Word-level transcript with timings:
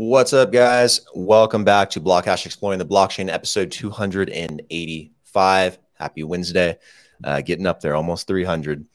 What's 0.00 0.32
up, 0.32 0.50
guys? 0.50 1.02
Welcome 1.14 1.62
back 1.62 1.90
to 1.90 2.00
Blockhash 2.00 2.46
Exploring 2.46 2.78
the 2.78 2.86
Blockchain, 2.86 3.30
episode 3.30 3.70
285. 3.70 5.78
Happy 5.92 6.24
Wednesday. 6.24 6.78
Uh, 7.22 7.42
getting 7.42 7.66
up 7.66 7.82
there, 7.82 7.94
almost 7.94 8.26
300. 8.26 8.86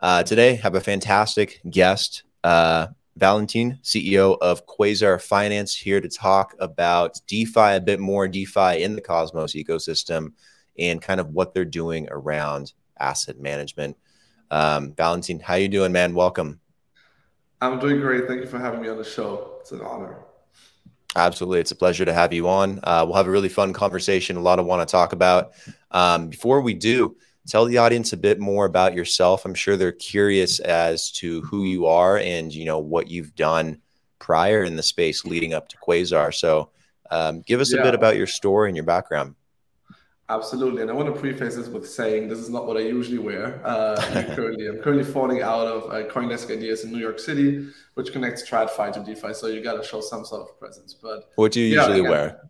Uh, 0.00 0.22
today, 0.22 0.54
have 0.54 0.74
a 0.74 0.80
fantastic 0.80 1.60
guest, 1.68 2.22
uh, 2.44 2.86
Valentin, 3.14 3.78
CEO 3.82 4.38
of 4.40 4.66
Quasar 4.66 5.20
Finance, 5.20 5.76
here 5.76 6.00
to 6.00 6.08
talk 6.08 6.54
about 6.58 7.20
DeFi 7.26 7.74
a 7.74 7.80
bit 7.80 8.00
more, 8.00 8.26
DeFi 8.26 8.82
in 8.82 8.94
the 8.94 9.02
Cosmos 9.02 9.52
ecosystem, 9.52 10.32
and 10.78 11.02
kind 11.02 11.20
of 11.20 11.28
what 11.28 11.52
they're 11.52 11.66
doing 11.66 12.08
around 12.10 12.72
asset 12.98 13.38
management. 13.38 13.98
Um, 14.50 14.94
Valentin, 14.94 15.40
how 15.40 15.56
you 15.56 15.68
doing, 15.68 15.92
man? 15.92 16.14
Welcome. 16.14 16.60
I'm 17.60 17.78
doing 17.78 18.00
great. 18.00 18.26
Thank 18.26 18.40
you 18.40 18.46
for 18.46 18.58
having 18.58 18.80
me 18.80 18.88
on 18.88 18.96
the 18.96 19.04
show. 19.04 19.58
It's 19.60 19.70
an 19.70 19.82
honor. 19.82 20.23
Absolutely. 21.16 21.60
It's 21.60 21.70
a 21.70 21.76
pleasure 21.76 22.04
to 22.04 22.12
have 22.12 22.32
you 22.32 22.48
on. 22.48 22.80
Uh, 22.82 23.04
we'll 23.06 23.16
have 23.16 23.28
a 23.28 23.30
really 23.30 23.48
fun 23.48 23.72
conversation, 23.72 24.36
a 24.36 24.40
lot 24.40 24.58
of 24.58 24.66
want 24.66 24.86
to 24.86 24.90
talk 24.90 25.12
about. 25.12 25.52
Um, 25.92 26.28
before 26.28 26.60
we 26.60 26.74
do, 26.74 27.16
tell 27.46 27.66
the 27.66 27.78
audience 27.78 28.12
a 28.12 28.16
bit 28.16 28.40
more 28.40 28.64
about 28.64 28.94
yourself. 28.94 29.44
I'm 29.44 29.54
sure 29.54 29.76
they're 29.76 29.92
curious 29.92 30.58
as 30.58 31.12
to 31.12 31.42
who 31.42 31.64
you 31.64 31.86
are 31.86 32.18
and, 32.18 32.52
you 32.52 32.64
know, 32.64 32.78
what 32.78 33.08
you've 33.08 33.34
done 33.36 33.80
prior 34.18 34.64
in 34.64 34.74
the 34.74 34.82
space 34.82 35.24
leading 35.24 35.54
up 35.54 35.68
to 35.68 35.76
Quasar. 35.76 36.34
So 36.34 36.70
um, 37.10 37.42
give 37.42 37.60
us 37.60 37.72
yeah. 37.72 37.80
a 37.80 37.84
bit 37.84 37.94
about 37.94 38.16
your 38.16 38.26
story 38.26 38.68
and 38.68 38.76
your 38.76 38.86
background. 38.86 39.36
Absolutely, 40.30 40.80
and 40.80 40.90
I 40.90 40.94
want 40.94 41.14
to 41.14 41.20
preface 41.20 41.56
this 41.56 41.68
with 41.68 41.86
saying 41.86 42.28
this 42.28 42.38
is 42.38 42.48
not 42.48 42.66
what 42.66 42.78
I 42.78 42.80
usually 42.80 43.18
wear. 43.18 43.60
Uh, 43.62 43.94
currently, 44.34 44.68
I'm 44.68 44.78
currently 44.78 45.04
falling 45.04 45.42
out 45.42 45.66
of 45.66 45.90
uh, 45.90 46.08
CoinDesk 46.08 46.50
Ideas 46.50 46.82
in 46.82 46.92
New 46.92 46.98
York 46.98 47.18
City, 47.18 47.68
which 47.92 48.10
connects 48.10 48.48
TradFi 48.48 48.94
to 48.94 49.00
DeFi. 49.00 49.34
So 49.34 49.48
you 49.48 49.62
got 49.62 49.74
to 49.74 49.86
show 49.86 50.00
some 50.00 50.24
sort 50.24 50.48
of 50.48 50.58
presence. 50.58 50.94
But 50.94 51.30
what 51.34 51.52
do 51.52 51.60
you 51.60 51.74
yeah, 51.74 51.88
usually 51.88 52.08
wear? 52.08 52.48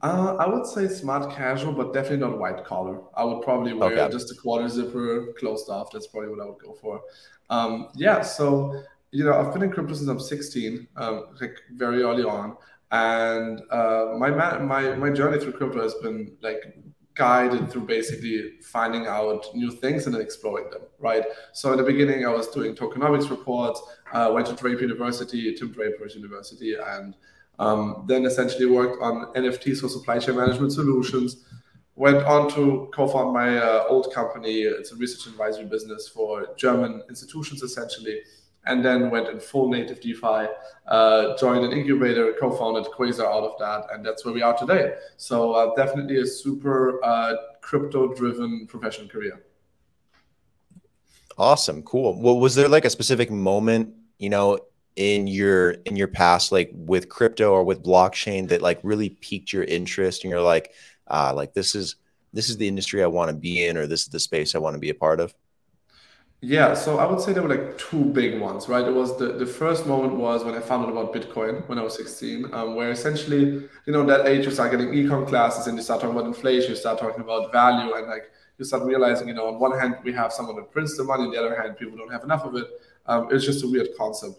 Uh, 0.00 0.36
I 0.36 0.46
would 0.46 0.64
say 0.64 0.86
smart 0.86 1.34
casual, 1.34 1.72
but 1.72 1.92
definitely 1.92 2.18
not 2.18 2.38
white 2.38 2.64
collar. 2.64 3.00
I 3.16 3.24
would 3.24 3.42
probably 3.42 3.72
wear 3.72 3.98
okay. 3.98 4.12
just 4.12 4.30
a 4.30 4.36
quarter 4.36 4.68
zipper 4.68 5.32
closed 5.38 5.68
off. 5.68 5.90
That's 5.90 6.06
probably 6.06 6.30
what 6.30 6.40
I 6.40 6.44
would 6.44 6.58
go 6.58 6.72
for. 6.74 7.02
Um, 7.50 7.88
yeah, 7.96 8.22
so 8.22 8.80
you 9.10 9.24
know, 9.24 9.32
I've 9.32 9.52
been 9.52 9.64
in 9.64 9.72
crypto 9.72 9.94
since 9.94 10.08
I'm 10.08 10.20
16, 10.20 10.86
um, 10.96 11.26
like 11.40 11.56
very 11.72 12.04
early 12.04 12.22
on 12.22 12.56
and 12.92 13.62
uh, 13.70 14.14
my 14.18 14.30
my 14.58 14.94
my 14.94 15.10
journey 15.10 15.40
through 15.40 15.52
crypto 15.52 15.82
has 15.82 15.94
been 15.94 16.36
like 16.42 16.76
guided 17.14 17.70
through 17.70 17.86
basically 17.86 18.52
finding 18.62 19.06
out 19.06 19.44
new 19.54 19.70
things 19.70 20.06
and 20.06 20.14
then 20.14 20.22
exploring 20.22 20.70
them, 20.70 20.82
right? 20.98 21.24
So 21.52 21.72
in 21.72 21.78
the 21.78 21.84
beginning, 21.84 22.24
I 22.24 22.30
was 22.30 22.48
doing 22.48 22.74
tokenomics 22.74 23.30
reports, 23.30 23.82
uh, 24.12 24.30
went 24.32 24.46
to 24.46 24.54
Draper 24.54 24.82
University, 24.82 25.54
Tim 25.54 25.72
Draper's 25.72 26.14
University, 26.14 26.74
and 26.74 27.14
um, 27.58 28.04
then 28.08 28.24
essentially 28.24 28.66
worked 28.66 29.02
on 29.02 29.32
NFTs 29.34 29.80
for 29.80 29.88
supply 29.88 30.18
chain 30.18 30.36
management 30.36 30.72
solutions. 30.72 31.44
Went 31.94 32.24
on 32.24 32.50
to 32.52 32.90
co-found 32.94 33.34
my 33.34 33.58
uh, 33.58 33.84
old 33.88 34.12
company. 34.14 34.62
It's 34.62 34.92
a 34.92 34.96
research 34.96 35.26
advisory 35.30 35.66
business 35.66 36.08
for 36.08 36.48
German 36.56 37.02
institutions, 37.10 37.62
essentially 37.62 38.22
and 38.66 38.84
then 38.84 39.10
went 39.10 39.28
in 39.28 39.40
full 39.40 39.68
native 39.68 40.00
DeFi, 40.00 40.46
uh, 40.86 41.36
joined 41.36 41.64
an 41.64 41.72
incubator, 41.72 42.32
co-founded 42.38 42.84
Quasar 42.92 43.24
out 43.24 43.44
of 43.44 43.58
that, 43.58 43.86
and 43.92 44.04
that's 44.04 44.24
where 44.24 44.34
we 44.34 44.42
are 44.42 44.56
today. 44.56 44.94
So 45.16 45.52
uh, 45.52 45.74
definitely 45.74 46.18
a 46.18 46.26
super 46.26 47.04
uh, 47.04 47.34
crypto-driven 47.60 48.66
professional 48.68 49.08
career. 49.08 49.44
Awesome, 51.38 51.82
cool. 51.82 52.20
Well, 52.20 52.38
was 52.38 52.54
there 52.54 52.68
like 52.68 52.84
a 52.84 52.90
specific 52.90 53.30
moment, 53.30 53.94
you 54.18 54.28
know, 54.28 54.58
in 54.96 55.26
your 55.26 55.70
in 55.86 55.96
your 55.96 56.08
past, 56.08 56.52
like 56.52 56.70
with 56.74 57.08
crypto 57.08 57.50
or 57.52 57.64
with 57.64 57.82
blockchain, 57.82 58.48
that 58.48 58.60
like 58.60 58.78
really 58.82 59.08
piqued 59.08 59.52
your 59.52 59.64
interest, 59.64 60.22
and 60.22 60.30
you're 60.30 60.42
like, 60.42 60.72
ah, 61.08 61.30
like 61.30 61.54
this 61.54 61.74
is 61.74 61.96
this 62.32 62.50
is 62.50 62.58
the 62.58 62.68
industry 62.68 63.02
I 63.02 63.06
want 63.06 63.30
to 63.30 63.36
be 63.36 63.64
in, 63.64 63.76
or 63.76 63.86
this 63.86 64.02
is 64.02 64.08
the 64.08 64.20
space 64.20 64.54
I 64.54 64.58
want 64.58 64.74
to 64.74 64.80
be 64.80 64.90
a 64.90 64.94
part 64.94 65.20
of? 65.20 65.34
Yeah, 66.44 66.74
so 66.74 66.98
I 66.98 67.06
would 67.06 67.20
say 67.20 67.32
there 67.32 67.42
were 67.44 67.54
like 67.56 67.78
two 67.78 68.04
big 68.04 68.40
ones, 68.40 68.68
right? 68.68 68.84
It 68.84 68.92
was 68.92 69.16
the, 69.16 69.26
the 69.34 69.46
first 69.46 69.86
moment 69.86 70.16
was 70.16 70.42
when 70.42 70.56
I 70.56 70.60
found 70.60 70.84
out 70.84 70.90
about 70.90 71.14
Bitcoin 71.14 71.66
when 71.68 71.78
I 71.78 71.82
was 71.82 71.94
16, 71.94 72.52
um, 72.52 72.74
where 72.74 72.90
essentially, 72.90 73.68
you 73.86 73.92
know, 73.92 74.04
that 74.06 74.26
age 74.26 74.44
you 74.44 74.50
start 74.50 74.72
getting 74.72 74.88
econ 74.88 75.28
classes 75.28 75.68
and 75.68 75.76
you 75.76 75.84
start 75.84 76.00
talking 76.00 76.16
about 76.16 76.26
inflation, 76.26 76.70
you 76.70 76.76
start 76.76 76.98
talking 76.98 77.20
about 77.20 77.52
value, 77.52 77.94
and 77.94 78.08
like 78.08 78.24
you 78.58 78.64
start 78.64 78.82
realizing, 78.82 79.28
you 79.28 79.34
know, 79.34 79.46
on 79.46 79.60
one 79.60 79.78
hand 79.78 79.94
we 80.02 80.12
have 80.14 80.32
someone 80.32 80.56
that 80.56 80.72
prints 80.72 80.96
the 80.96 81.04
money, 81.04 81.22
on 81.22 81.30
the 81.30 81.38
other 81.38 81.54
hand 81.62 81.76
people 81.76 81.96
don't 81.96 82.10
have 82.10 82.24
enough 82.24 82.44
of 82.44 82.56
it. 82.56 82.66
Um, 83.06 83.28
it's 83.30 83.44
just 83.44 83.62
a 83.62 83.68
weird 83.68 83.90
concept. 83.96 84.34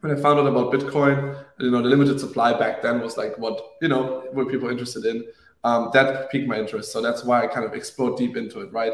When 0.00 0.10
I 0.10 0.20
found 0.20 0.40
out 0.40 0.46
about 0.48 0.72
Bitcoin, 0.72 1.40
you 1.60 1.70
know, 1.70 1.82
the 1.82 1.88
limited 1.88 2.18
supply 2.18 2.52
back 2.58 2.82
then 2.82 3.00
was 3.00 3.16
like 3.16 3.38
what 3.38 3.74
you 3.80 3.86
know 3.86 4.24
were 4.32 4.46
people 4.46 4.70
interested 4.70 5.04
in. 5.04 5.24
Um, 5.62 5.90
that 5.92 6.30
piqued 6.32 6.48
my 6.48 6.58
interest, 6.58 6.90
so 6.90 7.00
that's 7.00 7.22
why 7.22 7.44
I 7.44 7.46
kind 7.46 7.64
of 7.64 7.74
explored 7.74 8.18
deep 8.18 8.36
into 8.36 8.58
it, 8.62 8.72
right? 8.72 8.92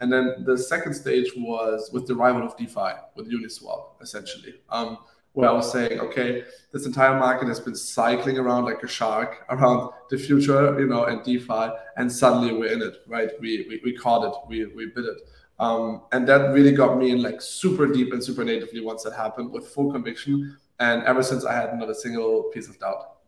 And 0.00 0.12
then 0.12 0.44
the 0.44 0.56
second 0.56 0.94
stage 0.94 1.30
was 1.36 1.90
with 1.92 2.06
the 2.06 2.14
arrival 2.14 2.42
of 2.42 2.56
DeFi, 2.56 2.92
with 3.14 3.30
Uniswap, 3.30 4.00
essentially, 4.00 4.54
um, 4.70 4.98
where 5.32 5.48
I 5.48 5.52
was 5.52 5.70
saying, 5.70 6.00
okay, 6.00 6.42
this 6.72 6.86
entire 6.86 7.18
market 7.18 7.48
has 7.48 7.60
been 7.60 7.74
cycling 7.74 8.38
around 8.38 8.64
like 8.64 8.82
a 8.82 8.88
shark 8.88 9.44
around 9.50 9.90
the 10.08 10.16
future, 10.16 10.80
you 10.80 10.86
know, 10.86 11.04
and 11.04 11.22
DeFi, 11.22 11.70
and 11.96 12.10
suddenly 12.10 12.52
we're 12.52 12.72
in 12.72 12.82
it, 12.82 12.96
right? 13.06 13.30
We 13.40 13.66
we, 13.68 13.80
we 13.84 13.92
caught 13.96 14.26
it, 14.26 14.34
we 14.48 14.66
we 14.66 14.86
bid 14.86 15.04
it. 15.04 15.20
Um, 15.60 16.04
and 16.12 16.26
that 16.26 16.54
really 16.54 16.72
got 16.72 16.96
me 16.96 17.10
in 17.10 17.22
like 17.22 17.42
super 17.42 17.86
deep 17.86 18.14
and 18.14 18.24
super 18.24 18.44
natively 18.44 18.80
once 18.80 19.02
that 19.02 19.12
happened 19.12 19.52
with 19.52 19.68
full 19.68 19.92
conviction. 19.92 20.56
And 20.80 21.02
ever 21.02 21.22
since 21.22 21.44
I 21.44 21.52
had 21.54 21.78
not 21.78 21.90
a 21.90 21.94
single 21.94 22.44
piece 22.44 22.66
of 22.66 22.80
doubt. 22.80 23.18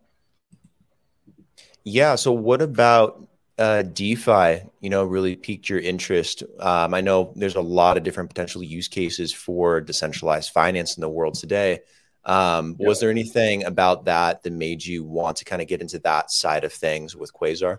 Yeah. 1.85 2.15
So 2.15 2.33
what 2.33 2.63
about 2.63 3.29
uh, 3.63 3.83
DeFi, 3.83 4.69
you 4.81 4.91
know, 4.91 5.05
really 5.05 5.37
piqued 5.37 5.69
your 5.69 5.79
interest? 5.79 6.43
Um, 6.59 6.93
I 6.95 7.01
know 7.01 7.33
there's 7.37 7.55
a 7.55 7.61
lot 7.61 7.97
of 7.97 8.03
different 8.03 8.29
potential 8.29 8.63
use 8.63 8.89
cases 8.89 9.33
for 9.33 9.81
decentralized 9.81 10.51
finance 10.51 10.97
in 10.97 11.01
the 11.01 11.09
world 11.09 11.35
today. 11.35 11.81
Um, 12.25 12.77
Was 12.79 12.99
there 13.01 13.11
anything 13.11 13.65
about 13.65 14.07
that 14.07 14.43
that 14.43 14.53
made 14.53 14.85
you 14.85 15.05
want 15.05 15.37
to 15.39 15.45
kind 15.45 15.63
of 15.63 15.69
get 15.69 15.81
into 15.81 16.01
that 16.01 16.33
side 16.33 16.65
of 16.65 16.73
things 16.73 17.15
with 17.15 17.33
Quasar? 17.33 17.79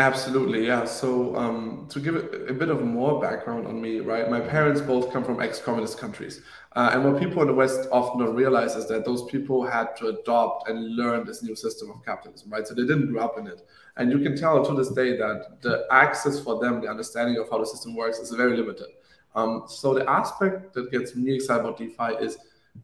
Absolutely, 0.00 0.64
yeah. 0.64 0.84
So 0.84 1.34
um, 1.34 1.88
to 1.90 1.98
give 1.98 2.14
a, 2.14 2.20
a 2.46 2.52
bit 2.54 2.68
of 2.68 2.84
more 2.84 3.20
background 3.20 3.66
on 3.66 3.82
me, 3.82 3.98
right? 3.98 4.30
My 4.30 4.38
parents 4.38 4.80
both 4.80 5.12
come 5.12 5.24
from 5.24 5.40
ex-communist 5.42 5.98
countries, 5.98 6.40
uh, 6.76 6.90
and 6.92 7.02
what 7.04 7.20
people 7.20 7.42
in 7.42 7.48
the 7.48 7.54
West 7.54 7.88
often 7.90 8.20
don't 8.20 8.36
realize 8.36 8.76
is 8.76 8.86
that 8.88 9.04
those 9.04 9.24
people 9.24 9.66
had 9.66 9.96
to 9.96 10.06
adopt 10.08 10.68
and 10.68 10.94
learn 10.94 11.26
this 11.26 11.42
new 11.42 11.56
system 11.56 11.90
of 11.90 12.04
capitalism, 12.04 12.48
right? 12.48 12.64
So 12.64 12.74
they 12.74 12.82
didn't 12.82 13.10
grow 13.10 13.24
up 13.24 13.38
in 13.38 13.48
it, 13.48 13.66
and 13.96 14.12
you 14.12 14.20
can 14.20 14.36
tell 14.36 14.64
to 14.64 14.72
this 14.72 14.90
day 14.90 15.16
that 15.16 15.60
the 15.62 15.84
access 15.90 16.38
for 16.38 16.60
them, 16.60 16.80
the 16.80 16.86
understanding 16.86 17.36
of 17.36 17.50
how 17.50 17.58
the 17.58 17.66
system 17.66 17.96
works, 17.96 18.18
is 18.18 18.30
very 18.30 18.56
limited. 18.56 18.90
Um, 19.34 19.64
so 19.66 19.94
the 19.94 20.08
aspect 20.08 20.74
that 20.74 20.92
gets 20.92 21.16
me 21.16 21.34
excited 21.34 21.64
about 21.64 21.76
DeFi 21.76 22.24
is 22.24 22.38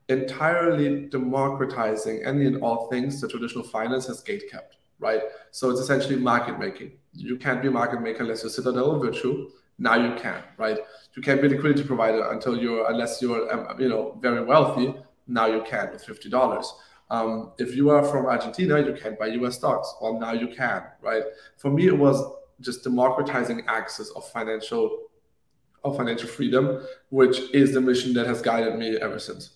entirely 0.09 1.07
democratizing 1.07 2.25
any 2.25 2.47
and 2.47 2.61
all 2.61 2.89
things 2.89 3.21
that 3.21 3.31
traditional 3.31 3.63
finance 3.63 4.09
has 4.09 4.21
gate 4.21 4.51
kept 4.51 4.79
right? 5.01 5.23
So 5.51 5.71
it's 5.71 5.81
essentially 5.81 6.17
market 6.17 6.59
making. 6.59 6.93
You 7.15 7.37
can't 7.37 7.63
be 7.63 7.69
a 7.69 7.71
market 7.71 8.01
maker 8.01 8.23
unless 8.23 8.43
you're 8.43 8.51
Citadel 8.51 8.91
or 8.91 8.99
Virtu. 8.99 9.51
Now 9.79 9.97
you 9.97 10.15
can, 10.17 10.43
right? 10.57 10.79
You 11.15 11.23
can't 11.23 11.41
be 11.41 11.49
a 11.49 11.51
liquidity 11.51 11.85
provider 11.85 12.31
until 12.31 12.57
you're, 12.57 12.91
unless 12.91 13.21
you're, 13.23 13.53
um, 13.53 13.81
you 13.81 13.89
know, 13.89 14.19
very 14.21 14.45
wealthy. 14.45 14.95
Now 15.27 15.47
you 15.47 15.63
can 15.67 15.91
with 15.93 16.05
fifty 16.05 16.29
dollars. 16.29 16.73
Um, 17.11 17.53
if 17.59 17.77
you 17.77 17.91
are 17.91 18.05
from 18.05 18.27
Argentina, 18.27 18.81
you 18.81 18.95
can't 18.95 19.19
buy 19.19 19.27
U.S. 19.27 19.57
stocks. 19.57 19.95
Well, 20.01 20.19
now 20.19 20.33
you 20.33 20.49
can, 20.49 20.85
right? 21.03 21.23
For 21.57 21.71
me, 21.71 21.87
it 21.87 21.97
was 21.97 22.23
just 22.61 22.83
democratizing 22.83 23.65
access 23.69 24.11
of 24.11 24.29
financial 24.31 25.09
of 25.85 25.97
financial 25.97 26.29
freedom, 26.29 26.83
which 27.11 27.39
is 27.53 27.75
the 27.75 27.81
mission 27.81 28.15
that 28.15 28.27
has 28.27 28.41
guided 28.41 28.79
me 28.79 28.97
ever 28.97 29.19
since. 29.19 29.51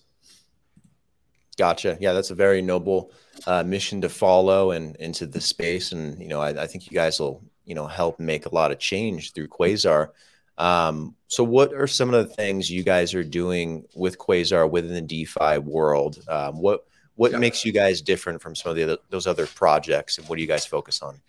Gotcha. 1.59 1.97
Yeah, 1.99 2.13
that's 2.13 2.31
a 2.31 2.35
very 2.35 2.61
noble 2.61 3.11
uh, 3.45 3.63
mission 3.63 3.99
to 3.99 4.07
follow 4.07 4.71
and 4.71 4.95
into 4.95 5.25
the 5.25 5.41
space, 5.41 5.91
and 5.91 6.17
you 6.17 6.29
know, 6.29 6.39
I, 6.39 6.63
I, 6.63 6.67
think 6.67 6.85
you 6.85 6.93
guys 6.93 7.19
will 7.19 7.43
you 7.65 7.75
know 7.75 7.85
help 7.85 8.17
make 8.17 8.45
a 8.45 8.55
lot 8.55 8.71
of 8.71 8.79
change 8.79 9.33
through 9.33 9.49
Quasar. 9.49 10.11
Um, 10.57 11.15
so, 11.27 11.43
what 11.43 11.73
are 11.73 11.85
some 11.85 12.13
of 12.13 12.25
the 12.25 12.33
things 12.33 12.71
you 12.71 12.81
guys 12.81 13.13
are 13.13 13.25
doing 13.25 13.83
with 13.93 14.17
Quasar 14.17 14.71
within 14.71 14.93
the 14.93 15.01
DeFi 15.01 15.57
world? 15.57 16.23
Um, 16.29 16.61
what 16.61 16.85
what 17.15 17.33
yeah. 17.33 17.39
makes 17.39 17.65
you 17.65 17.73
guys 17.73 18.01
different 18.01 18.41
from 18.41 18.55
some 18.55 18.69
of 18.69 18.77
the 18.77 18.83
other, 18.83 18.97
those 19.09 19.27
other 19.27 19.45
projects, 19.45 20.17
and 20.17 20.29
what 20.29 20.37
do 20.37 20.41
you 20.41 20.47
guys 20.47 20.65
focus 20.65 21.01
on? 21.01 21.19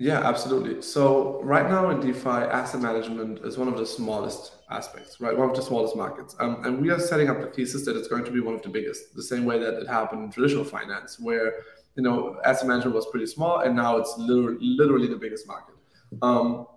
Yeah, 0.00 0.20
absolutely. 0.20 0.80
So 0.82 1.42
right 1.42 1.68
now 1.68 1.90
in 1.90 1.98
DeFi, 2.00 2.28
asset 2.28 2.80
management 2.80 3.40
is 3.44 3.58
one 3.58 3.66
of 3.66 3.76
the 3.76 3.84
smallest 3.84 4.52
aspects, 4.70 5.20
right? 5.20 5.36
One 5.36 5.50
of 5.50 5.56
the 5.56 5.62
smallest 5.62 5.96
markets. 5.96 6.36
Um, 6.38 6.64
and 6.64 6.80
we 6.80 6.90
are 6.90 7.00
setting 7.00 7.28
up 7.28 7.40
the 7.40 7.48
thesis 7.48 7.84
that 7.84 7.96
it's 7.96 8.06
going 8.06 8.24
to 8.24 8.30
be 8.30 8.38
one 8.38 8.54
of 8.54 8.62
the 8.62 8.68
biggest, 8.68 9.16
the 9.16 9.22
same 9.24 9.44
way 9.44 9.58
that 9.58 9.74
it 9.74 9.88
happened 9.88 10.22
in 10.22 10.30
traditional 10.30 10.62
finance, 10.64 11.18
where 11.18 11.52
you 11.96 12.04
know 12.04 12.38
asset 12.44 12.68
management 12.68 12.94
was 12.94 13.06
pretty 13.06 13.26
small 13.26 13.60
and 13.60 13.74
now 13.74 13.96
it's 13.96 14.14
literally, 14.18 14.58
literally 14.60 15.08
the 15.08 15.16
biggest 15.16 15.48
market. 15.48 15.74
Um, 16.22 16.68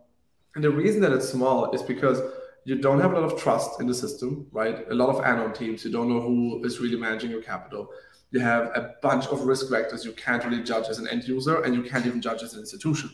and 0.55 0.63
the 0.63 0.71
reason 0.71 1.01
that 1.01 1.11
it's 1.11 1.29
small 1.29 1.71
is 1.71 1.83
because 1.83 2.19
you 2.65 2.75
don't 2.75 2.99
have 2.99 3.13
a 3.13 3.19
lot 3.19 3.31
of 3.31 3.39
trust 3.39 3.79
in 3.79 3.87
the 3.87 3.93
system, 3.93 4.47
right? 4.51 4.85
A 4.89 4.93
lot 4.95 5.09
of 5.09 5.23
anon 5.23 5.53
teams, 5.53 5.85
you 5.85 5.91
don't 5.91 6.09
know 6.09 6.21
who 6.21 6.63
is 6.65 6.79
really 6.79 6.97
managing 6.97 7.31
your 7.31 7.41
capital. 7.41 7.89
You 8.31 8.39
have 8.39 8.67
a 8.75 8.95
bunch 9.01 9.27
of 9.27 9.41
risk 9.43 9.67
vectors 9.67 10.05
you 10.05 10.13
can't 10.13 10.43
really 10.45 10.63
judge 10.63 10.87
as 10.87 10.99
an 10.99 11.07
end 11.07 11.23
user, 11.25 11.61
and 11.63 11.75
you 11.75 11.83
can't 11.83 12.05
even 12.05 12.21
judge 12.21 12.43
as 12.43 12.53
an 12.53 12.59
institution. 12.59 13.09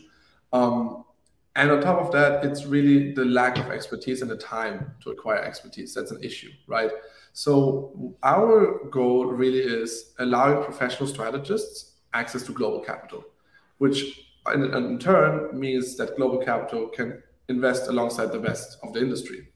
Um, 0.52 1.04
and 1.56 1.72
on 1.72 1.80
top 1.80 2.00
of 2.00 2.12
that, 2.12 2.44
it's 2.44 2.66
really 2.66 3.12
the 3.14 3.24
lack 3.24 3.58
of 3.58 3.70
expertise 3.70 4.22
and 4.22 4.30
the 4.30 4.36
time 4.36 4.94
to 5.00 5.10
acquire 5.10 5.42
expertise. 5.42 5.92
That's 5.92 6.12
an 6.12 6.22
issue, 6.22 6.50
right? 6.68 6.90
So 7.32 8.14
our 8.22 8.84
goal 8.90 9.26
really 9.26 9.58
is 9.58 10.14
allowing 10.20 10.62
professional 10.64 11.08
strategists 11.08 11.96
access 12.14 12.42
to 12.44 12.52
global 12.52 12.80
capital, 12.80 13.24
which 13.78 14.26
in, 14.54 14.72
in 14.72 14.98
turn 14.98 15.58
means 15.58 15.96
that 15.96 16.16
global 16.16 16.38
capital 16.38 16.88
can 16.88 17.22
invest 17.48 17.88
alongside 17.88 18.30
the 18.30 18.38
best 18.38 18.78
of 18.84 18.92
the 18.92 19.00
industry. 19.00 19.48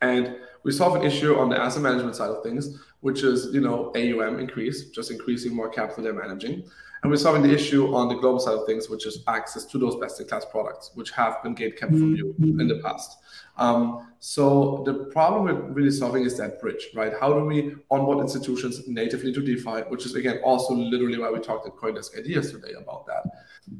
And 0.00 0.36
we 0.64 0.72
solve 0.72 0.96
an 0.96 1.02
issue 1.02 1.38
on 1.38 1.48
the 1.48 1.60
asset 1.60 1.82
management 1.82 2.16
side 2.16 2.30
of 2.30 2.42
things, 2.42 2.78
which 3.00 3.22
is, 3.22 3.52
you 3.52 3.60
know, 3.60 3.92
AUM 3.96 4.38
increase, 4.38 4.90
just 4.90 5.10
increasing 5.10 5.54
more 5.54 5.68
capital 5.68 6.04
they're 6.04 6.12
managing. 6.12 6.64
And 7.02 7.10
we're 7.10 7.16
solving 7.16 7.42
the 7.42 7.52
issue 7.52 7.92
on 7.96 8.08
the 8.08 8.14
global 8.14 8.38
side 8.38 8.54
of 8.54 8.64
things, 8.64 8.88
which 8.88 9.06
is 9.06 9.24
access 9.26 9.64
to 9.66 9.78
those 9.78 9.96
best-in-class 9.96 10.44
products, 10.52 10.92
which 10.94 11.10
have 11.10 11.42
been 11.42 11.54
gate 11.54 11.76
kept 11.76 11.90
from 11.90 12.14
you 12.14 12.32
in 12.38 12.68
the 12.68 12.78
past. 12.78 13.18
Um, 13.56 14.12
so 14.20 14.84
the 14.86 14.94
problem 15.06 15.44
we're 15.44 15.72
really 15.72 15.90
solving 15.90 16.24
is 16.24 16.38
that 16.38 16.60
bridge, 16.60 16.90
right? 16.94 17.12
How 17.18 17.32
do 17.32 17.44
we 17.44 17.74
onboard 17.90 18.20
institutions 18.20 18.86
natively 18.86 19.32
to 19.32 19.40
DeFi, 19.42 19.82
which 19.88 20.06
is 20.06 20.14
again 20.14 20.38
also 20.44 20.74
literally 20.74 21.18
why 21.18 21.30
we 21.30 21.40
talked 21.40 21.66
at 21.66 21.74
CoinDesk 21.74 22.16
ideas 22.16 22.52
today 22.52 22.72
about 22.80 23.04
that. 23.06 23.24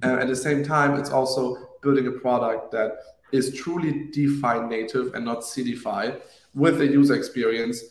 And 0.02 0.20
at 0.20 0.26
the 0.26 0.36
same 0.36 0.64
time, 0.64 0.98
it's 0.98 1.10
also 1.10 1.76
building 1.80 2.08
a 2.08 2.12
product 2.12 2.72
that 2.72 2.92
is 3.30 3.54
truly 3.54 4.08
DeFi 4.10 4.60
native 4.68 5.14
and 5.14 5.24
not 5.24 5.40
CeDeFi 5.40 6.20
with 6.54 6.80
a 6.80 6.86
user 6.86 7.14
experience 7.14 7.82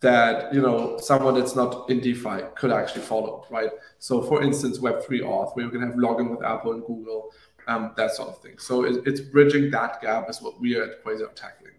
that 0.00 0.52
you 0.52 0.60
know 0.60 0.98
someone 0.98 1.34
that's 1.34 1.56
not 1.56 1.88
in 1.88 2.00
DeFi 2.00 2.42
could 2.56 2.72
actually 2.72 3.02
follow, 3.02 3.46
right? 3.50 3.70
So, 3.98 4.20
for 4.20 4.42
instance, 4.42 4.78
Web3 4.78 5.20
auth, 5.20 5.54
where 5.56 5.64
you 5.64 5.70
can 5.70 5.80
have 5.80 5.94
login 5.94 6.30
with 6.30 6.44
Apple 6.44 6.72
and 6.72 6.84
Google, 6.84 7.30
um, 7.68 7.92
that 7.96 8.10
sort 8.10 8.28
of 8.28 8.42
thing. 8.42 8.58
So, 8.58 8.84
it, 8.84 9.06
it's 9.06 9.20
bridging 9.20 9.70
that 9.70 10.02
gap 10.02 10.28
is 10.28 10.42
what 10.42 10.60
we 10.60 10.76
are 10.76 10.84
at 10.84 11.04
Quasar 11.04 11.30
are 11.30 11.32
tackling. 11.34 11.72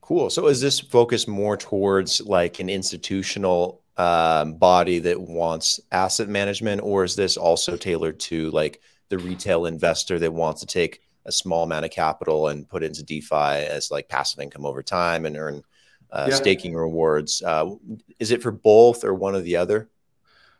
Cool. 0.00 0.30
So, 0.30 0.46
is 0.46 0.60
this 0.60 0.78
focused 0.78 1.28
more 1.28 1.56
towards 1.56 2.20
like 2.20 2.60
an 2.60 2.70
institutional 2.70 3.82
um, 3.96 4.54
body 4.54 5.00
that 5.00 5.20
wants 5.20 5.80
asset 5.90 6.28
management, 6.28 6.82
or 6.82 7.02
is 7.02 7.16
this 7.16 7.36
also 7.36 7.76
tailored 7.76 8.20
to 8.20 8.50
like 8.52 8.80
the 9.08 9.18
retail 9.18 9.66
investor 9.66 10.18
that 10.20 10.32
wants 10.32 10.60
to 10.60 10.66
take 10.66 11.00
a 11.26 11.32
small 11.32 11.64
amount 11.64 11.84
of 11.84 11.90
capital 11.90 12.48
and 12.48 12.68
put 12.68 12.82
into 12.82 13.02
DeFi 13.02 13.34
as 13.34 13.90
like 13.90 14.08
passive 14.08 14.40
income 14.40 14.64
over 14.64 14.82
time 14.82 15.26
and 15.26 15.36
earn 15.36 15.62
uh, 16.10 16.28
yeah. 16.30 16.36
staking 16.36 16.74
rewards. 16.74 17.42
Uh, 17.42 17.74
is 18.18 18.30
it 18.30 18.42
for 18.42 18.52
both 18.52 19.04
or 19.04 19.12
one 19.12 19.34
or 19.34 19.40
the 19.40 19.56
other? 19.56 19.88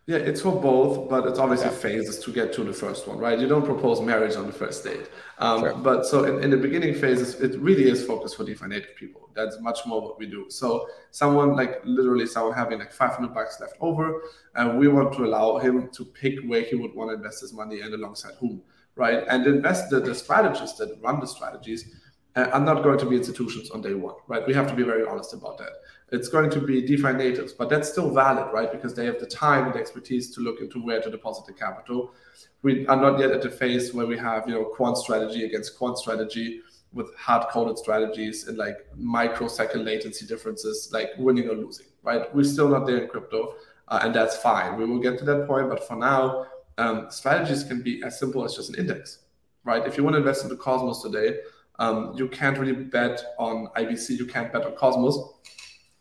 Yeah, 0.07 0.19
it's 0.19 0.41
for 0.41 0.53
both, 0.53 1.11
but 1.11 1.27
it's 1.27 1.41
obviously 1.41 1.67
okay. 1.67 1.77
phases 1.77 2.21
to 2.21 2.33
get 2.33 2.53
to 2.53 2.63
the 2.63 2.73
first 2.73 3.09
one, 3.09 3.19
right? 3.19 3.37
You 3.37 3.49
don't 3.49 3.65
propose 3.65 4.01
marriage 4.01 4.37
on 4.37 4.47
the 4.47 4.53
first 4.53 4.85
date. 4.85 5.11
Um, 5.39 5.61
sure. 5.61 5.75
But 5.75 6.07
so 6.07 6.23
in, 6.23 6.45
in, 6.45 6.51
the 6.51 6.57
beginning 6.57 6.95
phases, 6.95 7.41
it 7.41 7.59
really 7.59 7.91
is 7.91 8.07
focused 8.07 8.37
for 8.37 8.45
DeFi 8.45 8.69
native 8.69 8.95
people. 8.95 9.31
That's 9.35 9.61
much 9.61 9.81
more 9.85 10.01
what 10.01 10.17
we 10.17 10.27
do. 10.27 10.47
So 10.49 10.87
someone 11.11 11.57
like 11.57 11.81
literally 11.85 12.27
someone 12.27 12.55
having 12.55 12.79
like 12.79 12.93
500 12.93 13.35
bucks 13.35 13.59
left 13.61 13.75
over, 13.81 14.23
and 14.55 14.79
we 14.79 14.87
want 14.87 15.13
to 15.15 15.25
allow 15.25 15.59
him 15.59 15.89
to 15.91 16.05
pick 16.05 16.39
where 16.47 16.63
he 16.63 16.77
would 16.77 16.95
want 16.95 17.11
to 17.11 17.17
invest 17.17 17.41
his 17.41 17.53
money 17.53 17.81
and 17.81 17.93
alongside 17.93 18.35
whom, 18.39 18.63
right? 18.97 19.25
And 19.29 19.47
invest 19.47 19.91
the, 19.91 20.01
the 20.01 20.15
strategists 20.15 20.79
that 20.79 20.99
run 21.03 21.21
the 21.21 21.27
strategies 21.27 21.95
uh, 22.35 22.49
are 22.53 22.61
not 22.61 22.83
going 22.83 22.99
to 22.99 23.07
be 23.07 23.17
institutions 23.17 23.71
on 23.71 23.81
day 23.81 23.95
one, 23.95 24.15
right? 24.27 24.47
We 24.47 24.55
have 24.55 24.69
to 24.69 24.75
be 24.75 24.83
very 24.83 25.07
honest 25.07 25.33
about 25.33 25.59
that. 25.59 25.73
It's 26.13 26.29
going 26.29 26.51
to 26.51 26.61
be 26.61 26.83
DeFi 26.83 27.13
natives, 27.13 27.53
but 27.53 27.69
that's 27.69 27.91
still 27.91 28.13
valid, 28.13 28.53
right? 28.53 28.71
Because 28.71 28.95
they 28.95 29.07
have 29.07 29.19
the 29.19 29.27
time 29.27 29.67
and 29.67 29.77
expertise 29.77 30.35
to 30.35 30.41
look 30.41 30.61
into 30.61 30.83
where 30.83 31.01
to 31.01 31.11
deposit 31.11 31.47
the 31.47 31.53
capital. 31.53 32.15
We 32.63 32.87
are 32.87 32.97
not 32.97 33.19
yet 33.19 33.31
at 33.31 33.43
the 33.43 33.51
phase 33.51 33.93
where 33.93 34.07
we 34.07 34.19
have, 34.19 34.49
you 34.49 34.55
know, 34.55 34.65
quant 34.65 34.97
strategy 34.99 35.45
against 35.45 35.79
quant 35.79 35.99
strategy 35.99 36.63
with 36.93 37.15
hard-coded 37.17 37.79
strategies 37.79 38.49
and 38.49 38.57
like 38.57 38.77
microsecond 38.97 39.85
latency 39.85 40.27
differences, 40.27 40.91
like 40.93 41.11
winning 41.19 41.49
or 41.49 41.55
losing, 41.55 41.87
right? 42.03 42.35
We're 42.35 42.45
still 42.45 42.69
not 42.69 42.87
there 42.87 42.99
in 42.99 43.09
crypto, 43.09 43.57
uh, 43.89 44.01
and 44.03 44.15
that's 44.15 44.37
fine. 44.37 44.77
We 44.77 44.87
will 44.87 45.01
get 45.01 45.19
to 45.19 45.25
that 45.27 45.47
point, 45.47 45.69
but 45.69 45.87
for 45.87 45.97
now, 45.97 46.47
um, 46.79 47.07
strategies 47.11 47.65
can 47.65 47.83
be 47.83 48.03
as 48.05 48.19
simple 48.19 48.45
as 48.45 48.55
just 48.55 48.69
an 48.71 48.77
index, 48.77 49.21
right? 49.65 49.87
If 49.87 49.97
you 49.97 50.05
want 50.05 50.15
to 50.15 50.19
invest 50.19 50.45
into 50.45 50.57
Cosmos 50.57 51.03
today, 51.03 51.39
um, 51.79 52.13
you 52.17 52.29
can't 52.29 52.59
really 52.59 52.73
bet 52.73 53.23
on 53.39 53.69
IBC, 53.77 54.19
you 54.19 54.27
can't 54.27 54.53
bet 54.53 54.65
on 54.65 54.75
Cosmos 54.77 55.19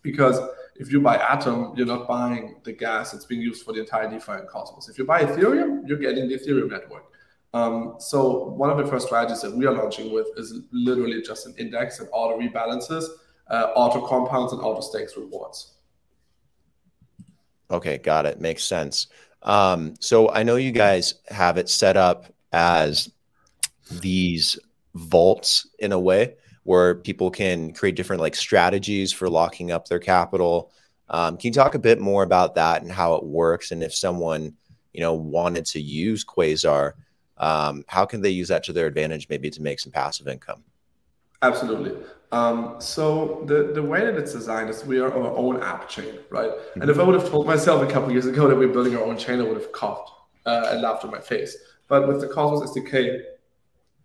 because 0.02 0.40
if 0.76 0.92
you 0.92 1.00
buy 1.02 1.18
Atom, 1.18 1.74
you're 1.76 1.86
not 1.86 2.08
buying 2.08 2.58
the 2.64 2.74
gas 2.74 3.12
that's 3.12 3.26
being 3.26 3.42
used 3.42 3.64
for 3.64 3.74
the 3.74 3.80
entire 3.80 4.10
DeFi 4.10 4.34
and 4.34 4.48
Cosmos. 4.48 4.90
If 4.90 4.98
you 4.98 5.06
buy 5.06 5.24
Ethereum, 5.24 5.88
you're 5.88 5.98
getting 5.98 6.28
the 6.28 6.38
Ethereum 6.38 6.70
network. 6.70 7.06
Um, 7.54 7.96
so 8.00 8.48
one 8.50 8.70
of 8.70 8.78
the 8.78 8.86
first 8.86 9.08
strategies 9.08 9.42
that 9.42 9.56
we 9.56 9.66
are 9.66 9.72
launching 9.72 10.12
with 10.12 10.28
is 10.36 10.62
literally 10.74 11.22
just 11.22 11.46
an 11.46 11.56
index 11.58 12.00
and 12.00 12.10
auto 12.12 12.38
rebalances, 12.38 13.06
uh, 13.50 13.72
auto 13.76 14.06
compounds, 14.06 14.52
and 14.52 14.62
auto 14.62 14.82
stakes 14.82 15.16
rewards. 15.16 15.76
Okay, 17.72 17.98
got 17.98 18.26
it. 18.26 18.42
Makes 18.42 18.66
sense. 18.66 19.08
Um, 19.46 19.94
so 20.00 20.30
I 20.30 20.44
know 20.44 20.56
you 20.56 20.72
guys 20.72 21.14
have 21.28 21.58
it 21.58 21.70
set 21.70 21.96
up 21.96 22.26
as 22.52 23.12
these 23.90 24.60
vaults 24.96 25.68
in 25.80 25.92
a 25.92 26.00
way 26.00 26.34
where 26.64 26.96
people 26.96 27.30
can 27.30 27.72
create 27.74 27.96
different 27.96 28.22
like 28.22 28.36
strategies 28.36 29.14
for 29.14 29.30
locking 29.30 29.72
up 29.72 29.88
their 29.88 30.00
capital. 30.00 30.72
Um, 31.10 31.38
can 31.38 31.50
you 31.50 31.54
talk 31.54 31.76
a 31.76 31.80
bit 31.80 32.02
more 32.02 32.24
about 32.24 32.56
that 32.56 32.82
and 32.82 32.92
how 32.92 33.14
it 33.16 33.24
works? 33.24 33.72
And 33.72 33.84
if 33.84 33.94
someone, 33.94 34.56
you 34.92 35.02
know, 35.02 35.14
wanted 35.14 35.66
to 35.68 35.80
use 35.80 36.26
Quasar, 36.26 36.94
um, 37.38 37.86
how 37.88 38.06
can 38.06 38.22
they 38.22 38.32
use 38.32 38.48
that 38.48 38.64
to 38.64 38.74
their 38.74 38.88
advantage, 38.88 39.30
maybe 39.30 39.52
to 39.52 39.62
make 39.62 39.80
some 39.80 39.92
passive 39.92 40.28
income? 40.28 40.64
Absolutely. 41.42 41.92
Um, 42.32 42.76
so 42.80 43.44
the, 43.46 43.72
the 43.74 43.84
way 43.84 44.02
that 44.02 44.16
it's 44.16 44.34
designed 44.34 44.70
is 44.70 44.86
we 44.86 45.00
are 45.00 45.12
our 45.12 45.38
own 45.38 45.62
app 45.62 45.88
chain, 45.88 46.20
right? 46.30 46.50
Mm-hmm. 46.50 46.82
And 46.82 46.90
if 46.90 47.00
I 47.00 47.04
would 47.04 47.16
have 47.20 47.30
told 47.30 47.46
myself 47.46 47.88
a 47.88 47.92
couple 47.92 48.12
years 48.12 48.26
ago 48.26 48.48
that 48.48 48.58
we're 48.58 48.74
building 48.74 48.96
our 48.96 49.04
own 49.04 49.18
chain, 49.18 49.40
I 49.40 49.44
would 49.44 49.58
have 49.58 49.72
coughed 49.72 50.12
uh, 50.46 50.70
and 50.72 50.82
laughed 50.82 51.04
in 51.04 51.12
my 51.12 51.20
face. 51.20 51.56
But 51.88 52.08
with 52.08 52.22
the 52.22 52.28
Cosmos 52.28 52.72
SDK, 52.72 53.22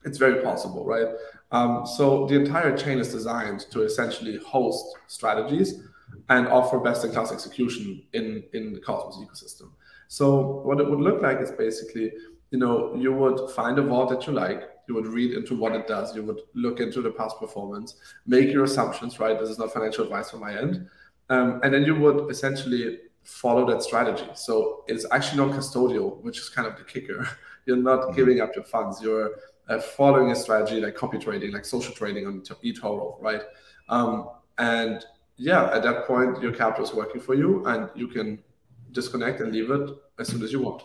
it's 0.05 0.19
very 0.19 0.43
possible, 0.43 0.85
right? 0.85 1.09
Um, 1.53 1.85
so 1.87 2.27
the 2.27 2.37
entire 2.37 2.77
chain 2.77 2.99
is 2.99 3.11
designed 3.11 3.61
to 3.71 3.83
essentially 3.83 4.39
host 4.39 4.97
strategies 5.09 5.83
and 6.29 6.47
offer 6.49 6.79
best-in-class 6.79 7.33
execution 7.33 8.03
in 8.13 8.45
in 8.53 8.73
the 8.73 8.81
Cosmos 8.81 9.17
ecosystem. 9.25 9.71
So 10.09 10.63
what 10.65 10.81
it 10.81 10.89
would 10.89 11.01
look 11.01 11.23
like 11.23 11.41
is 11.41 11.51
basically, 11.53 12.13
you 12.51 12.59
know, 12.59 12.95
you 12.95 13.13
would 13.13 13.51
find 13.51 13.79
a 13.79 13.83
vault 13.83 14.11
that 14.11 14.27
you 14.27 14.33
like, 14.33 14.69
you 14.91 14.97
would 14.97 15.07
read 15.07 15.33
into 15.33 15.55
what 15.55 15.73
it 15.73 15.87
does, 15.87 16.17
you 16.17 16.25
would 16.25 16.41
look 16.55 16.81
into 16.81 17.01
the 17.01 17.13
past 17.13 17.39
performance, 17.39 17.95
make 18.27 18.49
your 18.51 18.65
assumptions, 18.65 19.21
right? 19.21 19.39
This 19.39 19.49
is 19.49 19.59
not 19.59 19.73
financial 19.73 20.03
advice 20.03 20.33
from 20.33 20.41
my 20.41 20.59
end, 20.59 20.89
um, 21.29 21.61
and 21.63 21.73
then 21.73 21.85
you 21.85 21.95
would 21.95 22.29
essentially 22.29 22.99
follow 23.23 23.65
that 23.71 23.85
strategy. 23.85 24.29
So 24.35 24.85
it's 24.89 25.07
actually 25.13 25.47
not 25.47 25.57
custodial, 25.57 26.21
which 26.23 26.39
is 26.39 26.49
kind 26.49 26.67
of 26.67 26.77
the 26.77 26.83
kicker. 26.83 27.29
You're 27.67 27.77
not 27.77 28.01
mm-hmm. 28.01 28.17
giving 28.17 28.41
up 28.41 28.51
your 28.57 28.65
funds. 28.65 29.01
You're 29.01 29.31
uh, 29.69 29.79
following 29.79 30.33
a 30.33 30.35
strategy 30.35 30.81
like 30.81 30.97
copy 30.97 31.19
trading, 31.19 31.53
like 31.53 31.65
social 31.65 31.95
trading 31.95 32.27
on 32.27 32.41
eToro, 32.41 33.23
right? 33.23 33.43
Um, 33.89 34.31
and 34.59 35.05
yeah, 35.37 35.71
at 35.73 35.85
that 35.85 36.07
point, 36.09 36.43
your 36.43 36.53
capital 36.53 36.85
is 36.85 36.93
working 36.93 37.21
for 37.21 37.35
you, 37.35 37.65
and 37.67 37.89
you 37.95 38.09
can 38.09 38.43
disconnect 38.91 39.41
and 39.41 39.53
leave 39.53 39.71
it 39.71 39.89
as 40.19 40.27
soon 40.29 40.43
as 40.43 40.51
you 40.53 40.61
want. 40.61 40.83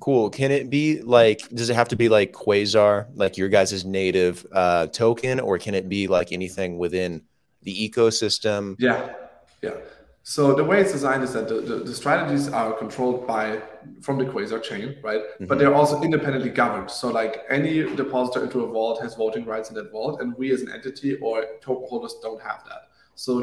Cool. 0.00 0.30
Can 0.30 0.50
it 0.50 0.70
be 0.70 1.00
like? 1.02 1.48
Does 1.50 1.70
it 1.70 1.74
have 1.74 1.88
to 1.88 1.96
be 1.96 2.08
like 2.08 2.32
Quasar, 2.32 3.06
like 3.14 3.36
your 3.36 3.48
guys' 3.48 3.84
native 3.84 4.46
uh, 4.52 4.86
token, 4.88 5.40
or 5.40 5.58
can 5.58 5.74
it 5.74 5.88
be 5.88 6.06
like 6.06 6.32
anything 6.32 6.78
within 6.78 7.22
the 7.62 7.90
ecosystem? 7.90 8.76
Yeah, 8.78 9.14
yeah. 9.62 9.74
So 10.24 10.54
the 10.54 10.62
way 10.62 10.80
it's 10.80 10.92
designed 10.92 11.24
is 11.24 11.32
that 11.32 11.48
the, 11.48 11.60
the, 11.60 11.76
the, 11.78 11.94
strategies 11.94 12.48
are 12.48 12.72
controlled 12.74 13.26
by 13.26 13.60
from 14.00 14.18
the 14.18 14.24
Quasar 14.24 14.62
chain, 14.62 14.96
right? 15.02 15.20
Mm-hmm. 15.20 15.46
But 15.46 15.58
they're 15.58 15.74
also 15.74 16.00
independently 16.00 16.50
governed. 16.50 16.92
So 16.92 17.10
like 17.10 17.42
any 17.50 17.82
depositor 17.96 18.44
into 18.44 18.60
a 18.60 18.68
vault 18.68 19.02
has 19.02 19.16
voting 19.16 19.44
rights 19.44 19.70
in 19.70 19.74
that 19.76 19.90
vault, 19.90 20.20
and 20.20 20.32
we 20.36 20.52
as 20.52 20.62
an 20.62 20.70
entity 20.70 21.16
or 21.16 21.44
token 21.60 21.86
holders 21.88 22.14
don't 22.22 22.40
have 22.40 22.62
that. 22.68 22.90
So 23.16 23.40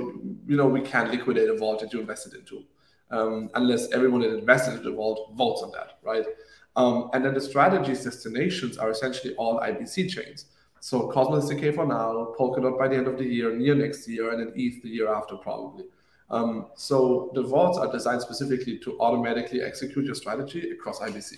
you 0.47 0.55
know 0.55 0.67
we 0.67 0.81
can't 0.81 1.11
liquidate 1.11 1.49
a 1.49 1.57
vault 1.57 1.81
that 1.81 1.91
you 1.91 1.99
invested 1.99 2.33
into, 2.33 2.63
um, 3.11 3.49
unless 3.55 3.91
everyone 3.91 4.21
that 4.21 4.37
invested 4.37 4.75
into 4.75 4.89
the 4.89 4.95
vault 4.95 5.31
votes 5.35 5.61
on 5.63 5.71
that, 5.71 5.99
right? 6.03 6.25
Um, 6.75 7.09
and 7.13 7.25
then 7.25 7.33
the 7.33 7.41
strategies 7.41 8.03
destinations 8.03 8.77
are 8.77 8.89
essentially 8.89 9.35
all 9.35 9.59
IBC 9.59 10.09
chains. 10.09 10.45
So 10.81 11.07
Cosmos 11.09 11.49
SDK 11.49 11.75
for 11.75 11.85
now, 11.85 12.33
Polkadot 12.39 12.77
by 12.77 12.87
the 12.87 12.95
end 12.95 13.07
of 13.07 13.17
the 13.17 13.25
year, 13.25 13.53
near 13.53 13.75
next 13.75 14.07
year, 14.07 14.31
and 14.31 14.39
then 14.39 14.53
ETH 14.55 14.81
the 14.81 14.89
year 14.89 15.13
after 15.13 15.35
probably. 15.35 15.85
Um, 16.29 16.67
so 16.75 17.31
the 17.33 17.41
vaults 17.41 17.77
are 17.77 17.91
designed 17.91 18.21
specifically 18.21 18.77
to 18.79 18.99
automatically 18.99 19.61
execute 19.61 20.05
your 20.05 20.15
strategy 20.15 20.71
across 20.71 20.99
IBC. 20.99 21.37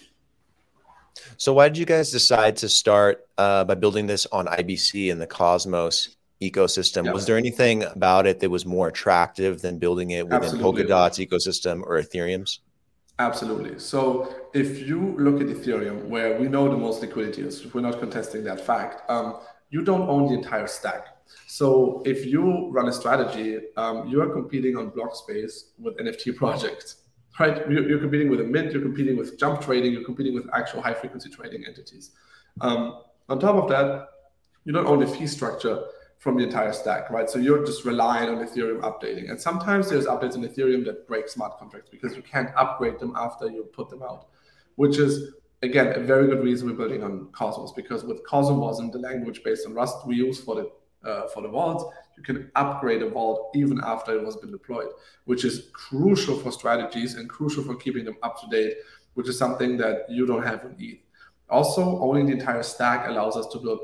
So 1.37 1.53
why 1.53 1.69
did 1.69 1.77
you 1.77 1.85
guys 1.85 2.11
decide 2.11 2.55
to 2.57 2.69
start 2.69 3.27
uh, 3.37 3.63
by 3.63 3.75
building 3.75 4.05
this 4.05 4.27
on 4.31 4.45
IBC 4.47 5.11
and 5.11 5.19
the 5.19 5.27
Cosmos 5.27 6.15
ecosystem. 6.41 7.05
Yeah. 7.05 7.11
Was 7.11 7.25
there 7.25 7.37
anything 7.37 7.83
about 7.83 8.25
it 8.25 8.39
that 8.39 8.49
was 8.49 8.65
more 8.65 8.87
attractive 8.87 9.61
than 9.61 9.77
building 9.77 10.11
it 10.11 10.25
within 10.25 10.43
Absolutely. 10.43 10.83
Polkadot's 10.83 11.19
ecosystem 11.19 11.81
or 11.83 12.01
Ethereum's? 12.01 12.59
Absolutely. 13.19 13.77
So 13.77 14.33
if 14.53 14.87
you 14.87 15.15
look 15.19 15.39
at 15.41 15.47
Ethereum, 15.47 16.05
where 16.05 16.39
we 16.39 16.47
know 16.47 16.67
the 16.67 16.77
most 16.77 17.01
liquidity 17.01 17.43
is, 17.43 17.71
we're 17.73 17.81
not 17.81 17.99
contesting 17.99 18.43
that 18.45 18.65
fact. 18.65 19.09
Um, 19.09 19.39
you 19.69 19.83
don't 19.83 20.09
own 20.09 20.27
the 20.27 20.33
entire 20.33 20.67
stack. 20.67 21.05
So 21.47 22.01
if 22.05 22.25
you 22.25 22.69
run 22.71 22.87
a 22.87 22.91
strategy, 22.91 23.59
um, 23.77 24.07
you 24.07 24.21
are 24.21 24.29
competing 24.29 24.75
on 24.75 24.89
block 24.89 25.15
space 25.15 25.71
with 25.77 25.97
NFT 25.97 26.35
projects, 26.41 27.03
right? 27.39 27.57
You're, 27.69 27.87
you're, 27.87 27.99
competing 27.99 28.29
with 28.29 28.41
a 28.41 28.43
mint, 28.43 28.73
you're 28.73 28.81
competing 28.81 29.15
with 29.17 29.37
jump 29.39 29.61
trading, 29.61 29.93
you're 29.93 30.03
competing 30.03 30.33
with 30.33 30.49
actual 30.53 30.81
high 30.81 30.93
frequency 30.95 31.29
trading 31.29 31.63
entities. 31.65 32.11
Um, 32.59 33.01
on 33.29 33.39
top 33.39 33.55
of 33.55 33.69
that, 33.69 34.07
you 34.65 34.73
don't 34.73 34.87
own 34.87 34.99
the 34.99 35.07
fee 35.07 35.27
structure 35.27 35.83
from 36.21 36.37
the 36.37 36.43
entire 36.43 36.71
stack, 36.71 37.09
right? 37.09 37.27
So 37.27 37.39
you're 37.39 37.65
just 37.65 37.83
relying 37.83 38.29
on 38.29 38.45
Ethereum 38.45 38.81
updating. 38.81 39.31
And 39.31 39.41
sometimes 39.41 39.89
there's 39.89 40.05
updates 40.05 40.35
in 40.35 40.43
Ethereum 40.43 40.85
that 40.85 41.07
break 41.07 41.27
smart 41.27 41.57
contracts 41.57 41.89
because 41.89 42.15
you 42.15 42.21
can't 42.21 42.51
upgrade 42.55 42.99
them 42.99 43.15
after 43.17 43.49
you 43.49 43.63
put 43.63 43.89
them 43.89 44.03
out, 44.03 44.27
which 44.75 44.99
is 44.99 45.33
again 45.63 45.87
a 45.95 45.99
very 45.99 46.27
good 46.27 46.43
reason 46.43 46.69
we're 46.69 46.75
building 46.75 47.03
on 47.03 47.29
Cosmos 47.31 47.71
because 47.71 48.03
with 48.03 48.23
Cosmos 48.23 48.77
and 48.77 48.93
the 48.93 48.99
language 48.99 49.41
based 49.43 49.65
on 49.65 49.73
Rust 49.73 50.05
we 50.05 50.15
use 50.15 50.39
for 50.39 50.53
the 50.53 50.71
uh, 51.09 51.27
for 51.29 51.41
the 51.41 51.47
vault, 51.47 51.91
you 52.15 52.21
can 52.21 52.51
upgrade 52.53 53.01
a 53.01 53.09
vault 53.09 53.49
even 53.55 53.81
after 53.83 54.19
it 54.19 54.23
has 54.23 54.35
been 54.35 54.51
deployed, 54.51 54.89
which 55.25 55.43
is 55.43 55.69
crucial 55.73 56.37
for 56.37 56.51
strategies 56.51 57.15
and 57.15 57.27
crucial 57.27 57.63
for 57.63 57.75
keeping 57.75 58.05
them 58.05 58.17
up 58.21 58.39
to 58.39 58.47
date, 58.49 58.75
which 59.15 59.27
is 59.27 59.39
something 59.39 59.75
that 59.75 60.05
you 60.07 60.27
don't 60.27 60.43
have 60.43 60.63
in 60.65 60.75
ETH. 60.77 60.99
Also, 61.49 61.81
owning 61.99 62.27
the 62.27 62.33
entire 62.33 62.61
stack 62.61 63.07
allows 63.07 63.35
us 63.35 63.47
to 63.47 63.57
build 63.57 63.79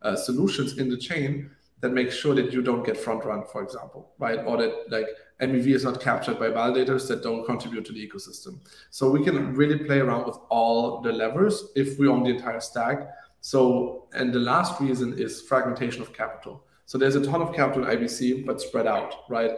uh, 0.00 0.16
solutions 0.16 0.78
in 0.78 0.88
the 0.88 0.96
chain 0.96 1.50
that 1.82 1.92
makes 1.92 2.14
sure 2.14 2.34
that 2.34 2.52
you 2.52 2.62
don't 2.62 2.86
get 2.86 2.96
front 2.96 3.24
run, 3.24 3.42
for 3.44 3.62
example, 3.62 4.12
right? 4.18 4.38
Or 4.46 4.56
that 4.56 4.72
like 4.88 5.06
MEV 5.40 5.74
is 5.74 5.84
not 5.84 6.00
captured 6.00 6.38
by 6.38 6.46
validators 6.46 7.08
that 7.08 7.24
don't 7.24 7.44
contribute 7.44 7.84
to 7.86 7.92
the 7.92 8.08
ecosystem. 8.08 8.60
So 8.90 9.10
we 9.10 9.24
can 9.24 9.54
really 9.54 9.78
play 9.78 9.98
around 9.98 10.26
with 10.26 10.38
all 10.48 11.00
the 11.00 11.12
levers 11.12 11.64
if 11.74 11.98
we 11.98 12.06
own 12.06 12.22
the 12.22 12.30
entire 12.30 12.60
stack. 12.60 13.08
So, 13.40 14.06
and 14.14 14.32
the 14.32 14.38
last 14.38 14.80
reason 14.80 15.18
is 15.18 15.42
fragmentation 15.42 16.02
of 16.02 16.12
capital. 16.12 16.64
So 16.86 16.98
there's 16.98 17.16
a 17.16 17.24
ton 17.24 17.42
of 17.42 17.52
capital 17.52 17.88
in 17.88 17.98
IBC, 17.98 18.46
but 18.46 18.60
spread 18.60 18.86
out, 18.86 19.28
right? 19.28 19.50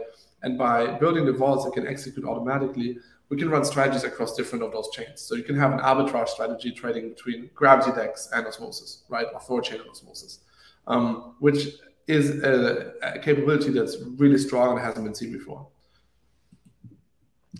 And 0.43 0.57
by 0.57 0.95
building 0.99 1.27
the 1.27 1.33
vaults 1.33 1.67
that 1.67 1.75
can 1.75 1.87
execute 1.87 2.25
automatically, 2.25 2.99
we 3.29 3.37
can 3.37 3.51
run 3.51 3.67
strategies 3.67 4.05
across 4.05 4.35
different 4.35 4.65
of 4.65 4.73
those 4.73 4.89
chains. 4.91 5.21
So 5.21 5.35
you 5.35 5.43
can 5.43 5.57
have 5.57 5.73
an 5.73 5.81
arbitrage 5.81 6.29
strategy 6.29 6.73
trading 6.73 7.11
between 7.11 7.51
Gravity 7.55 7.93
DEX 7.95 8.31
and 8.33 8.47
Osmosis, 8.47 9.03
right? 9.11 9.27
Or 9.35 9.41
four 9.41 9.61
chain 9.61 9.81
Osmosis, 9.91 10.41
um, 10.87 11.35
which 11.41 11.69
is 12.07 12.43
a, 12.43 12.93
a, 13.03 13.19
capability 13.19 13.71
that's 13.71 13.97
really 14.17 14.39
strong 14.39 14.77
and 14.77 14.81
hasn't 14.81 15.05
been 15.05 15.15
seen 15.15 15.33
before. 15.33 15.67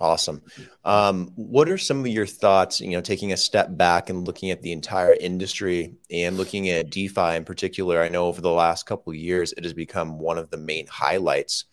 Awesome. 0.01 0.43
Um, 0.85 1.31
what 1.37 1.69
are 1.69 1.79
some 1.79 2.01
of 2.01 2.09
your 2.09 2.27
thoughts? 2.27 2.81
You 2.81 2.91
know, 2.91 3.01
taking 3.01 3.33
a 3.33 3.37
step 3.37 3.77
back 3.77 4.11
and 4.11 4.27
looking 4.27 4.51
at 4.51 4.61
the 4.61 4.73
entire 4.73 5.15
industry 5.15 5.95
and 6.11 6.37
looking 6.37 6.69
at 6.69 6.91
DeFi 6.91 7.37
in 7.37 7.45
particular. 7.45 8.03
I 8.03 8.09
know 8.09 8.27
over 8.27 8.41
the 8.41 8.51
last 8.51 8.87
couple 8.87 9.13
of 9.13 9.17
years, 9.17 9.53
it 9.53 9.63
has 9.63 9.73
become 9.73 10.19
one 10.19 10.37
of 10.37 10.51
the 10.51 10.57
main 10.57 10.87
highlights 10.89 11.67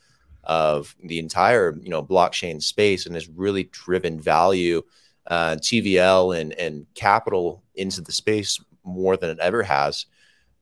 of 0.44 0.96
the 1.04 1.20
entire 1.20 1.78
you 1.82 1.90
know 1.90 2.04
blockchain 2.04 2.62
space 2.62 3.06
and 3.06 3.16
has 3.16 3.28
really 3.28 3.64
driven 3.66 4.20
value, 4.20 4.84
uh, 5.28 5.56
TVL 5.56 6.40
and 6.40 6.54
and 6.54 6.86
capital 6.94 7.64
into 7.74 8.02
the 8.02 8.12
space 8.12 8.60
more 8.84 9.18
than 9.18 9.32
it 9.32 9.40
ever 9.40 9.64
has 9.64 10.06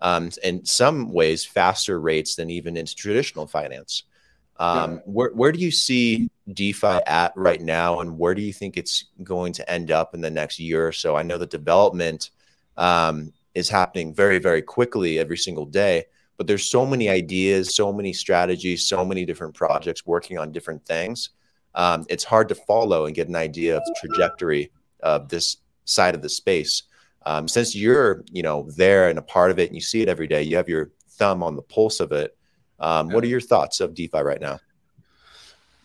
um, 0.01 0.29
in 0.44 0.65
some 0.65 1.12
ways 1.12 1.46
faster 1.46 2.00
rates 2.00 2.36
than 2.36 2.50
even 2.50 2.77
into 2.77 2.96
traditional 2.96 3.48
finance. 3.48 4.03
Um, 4.58 4.94
yeah. 4.94 5.00
where, 5.06 5.29
where 5.32 5.51
do 5.51 5.60
you 5.60 5.72
see 5.72 6.29
DeFi 6.51 7.00
at 7.08 7.32
right 7.36 7.62
now, 7.62 8.01
and 8.01 8.18
where 8.18 8.36
do 8.36 8.41
you 8.41 8.51
think 8.51 8.75
it's 8.75 9.06
going 9.24 9.53
to 9.53 9.72
end 9.72 9.89
up 9.91 10.13
in 10.13 10.22
the 10.22 10.29
next 10.29 10.60
year 10.60 10.88
or 10.88 10.91
so? 10.91 11.15
I 11.15 11.24
know 11.24 11.38
the 11.38 11.46
development 11.46 12.32
um, 12.75 13.32
is 13.56 13.70
happening 13.70 14.13
very, 14.13 14.38
very 14.38 14.62
quickly 14.62 15.18
every 15.18 15.38
single 15.38 15.65
day, 15.65 16.06
but 16.38 16.48
there's 16.48 16.70
so 16.70 16.86
many 16.86 17.10
ideas, 17.10 17.75
so 17.75 17.94
many 17.94 18.12
strategies, 18.13 18.88
so 18.88 19.06
many 19.06 19.25
different 19.25 19.53
projects 19.53 20.06
working 20.06 20.38
on 20.38 20.51
different 20.51 20.86
things. 20.86 21.29
Um, 21.75 22.06
it's 22.10 22.24
hard 22.24 22.50
to 22.50 22.56
follow 22.56 23.06
and 23.06 23.15
get 23.15 23.29
an 23.29 23.36
idea 23.36 23.77
of 23.77 23.84
the 23.86 23.96
trajectory 24.00 24.72
of 25.01 25.29
this 25.29 25.58
side 25.86 26.15
of 26.15 26.22
the 26.22 26.29
space. 26.29 26.84
Um, 27.26 27.48
since 27.48 27.76
you're, 27.76 28.24
you 28.32 28.42
know, 28.42 28.70
there 28.76 29.10
and 29.10 29.20
a 29.20 29.22
part 29.22 29.52
of 29.52 29.60
it, 29.60 29.68
and 29.68 29.76
you 29.76 29.82
see 29.82 30.02
it 30.02 30.10
every 30.10 30.28
day, 30.28 30.42
you 30.44 30.56
have 30.56 30.70
your 30.70 30.92
thumb 31.10 31.44
on 31.44 31.56
the 31.56 31.62
pulse 31.62 32.00
of 32.00 32.12
it. 32.12 32.36
Um. 32.80 33.10
What 33.10 33.24
are 33.24 33.28
your 33.28 33.42
thoughts 33.42 33.82
of 33.82 33.94
DeFi 33.94 34.22
right 34.22 34.40
now? 34.40 34.60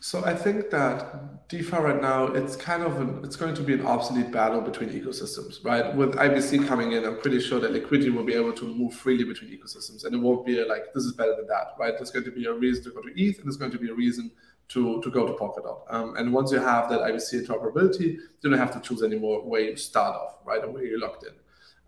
So 0.01 0.23
I 0.23 0.35
think 0.35 0.69
that 0.69 1.49
DeFi 1.49 1.79
right 1.79 2.01
now, 2.01 2.27
it's 2.27 2.57
kind 2.57 2.83
of 2.83 3.01
an, 3.01 3.23
it's 3.25 3.37
going 3.37 3.55
to 3.55 3.63
be 3.63 3.73
an 3.73 3.87
obsolete 3.87 4.31
battle 4.31 4.61
between 4.61 4.91
ecosystems, 4.91 5.65
right? 5.65 5.97
With 5.97 6.15
IBC 6.15 6.69
coming 6.69 6.93
in, 6.93 7.07
I'm 7.07 7.19
pretty 7.23 7.41
sure 7.41 7.59
that 7.61 7.73
liquidity 7.73 8.11
will 8.11 8.23
be 8.23 8.35
able 8.35 8.53
to 8.53 8.67
move 8.67 8.93
freely 8.93 9.25
between 9.25 9.51
ecosystems, 9.51 10.05
and 10.05 10.15
it 10.15 10.19
won't 10.19 10.45
be 10.45 10.63
like 10.63 10.93
this 10.93 11.05
is 11.05 11.15
better 11.15 11.35
than 11.35 11.47
that, 11.47 11.69
right? 11.79 11.95
There's 11.97 12.11
going 12.11 12.27
to 12.27 12.31
be 12.31 12.45
a 12.45 12.53
reason 12.53 12.85
to 12.85 12.91
go 12.91 13.01
to 13.01 13.09
ETH, 13.19 13.39
and 13.39 13.47
there's 13.47 13.57
going 13.57 13.73
to 13.73 13.79
be 13.79 13.89
a 13.89 13.95
reason 13.95 14.31
to, 14.69 15.01
to 15.03 15.11
go 15.11 15.27
to 15.27 15.33
Polkadot. 15.35 15.83
Um, 15.89 16.17
and 16.17 16.33
once 16.33 16.51
you 16.53 16.59
have 16.59 16.89
that 16.91 17.01
IBC 17.01 17.47
interoperability, 17.47 18.01
you 18.01 18.51
don't 18.51 18.59
have 18.59 18.73
to 18.73 18.81
choose 18.81 19.03
anymore 19.03 19.43
where 19.43 19.61
you 19.61 19.77
start 19.77 20.15
off, 20.17 20.39
right, 20.45 20.63
and 20.63 20.73
where 20.73 20.85
you're 20.85 21.01
locked 21.01 21.25
in. 21.25 21.33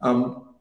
Um, 0.02 0.54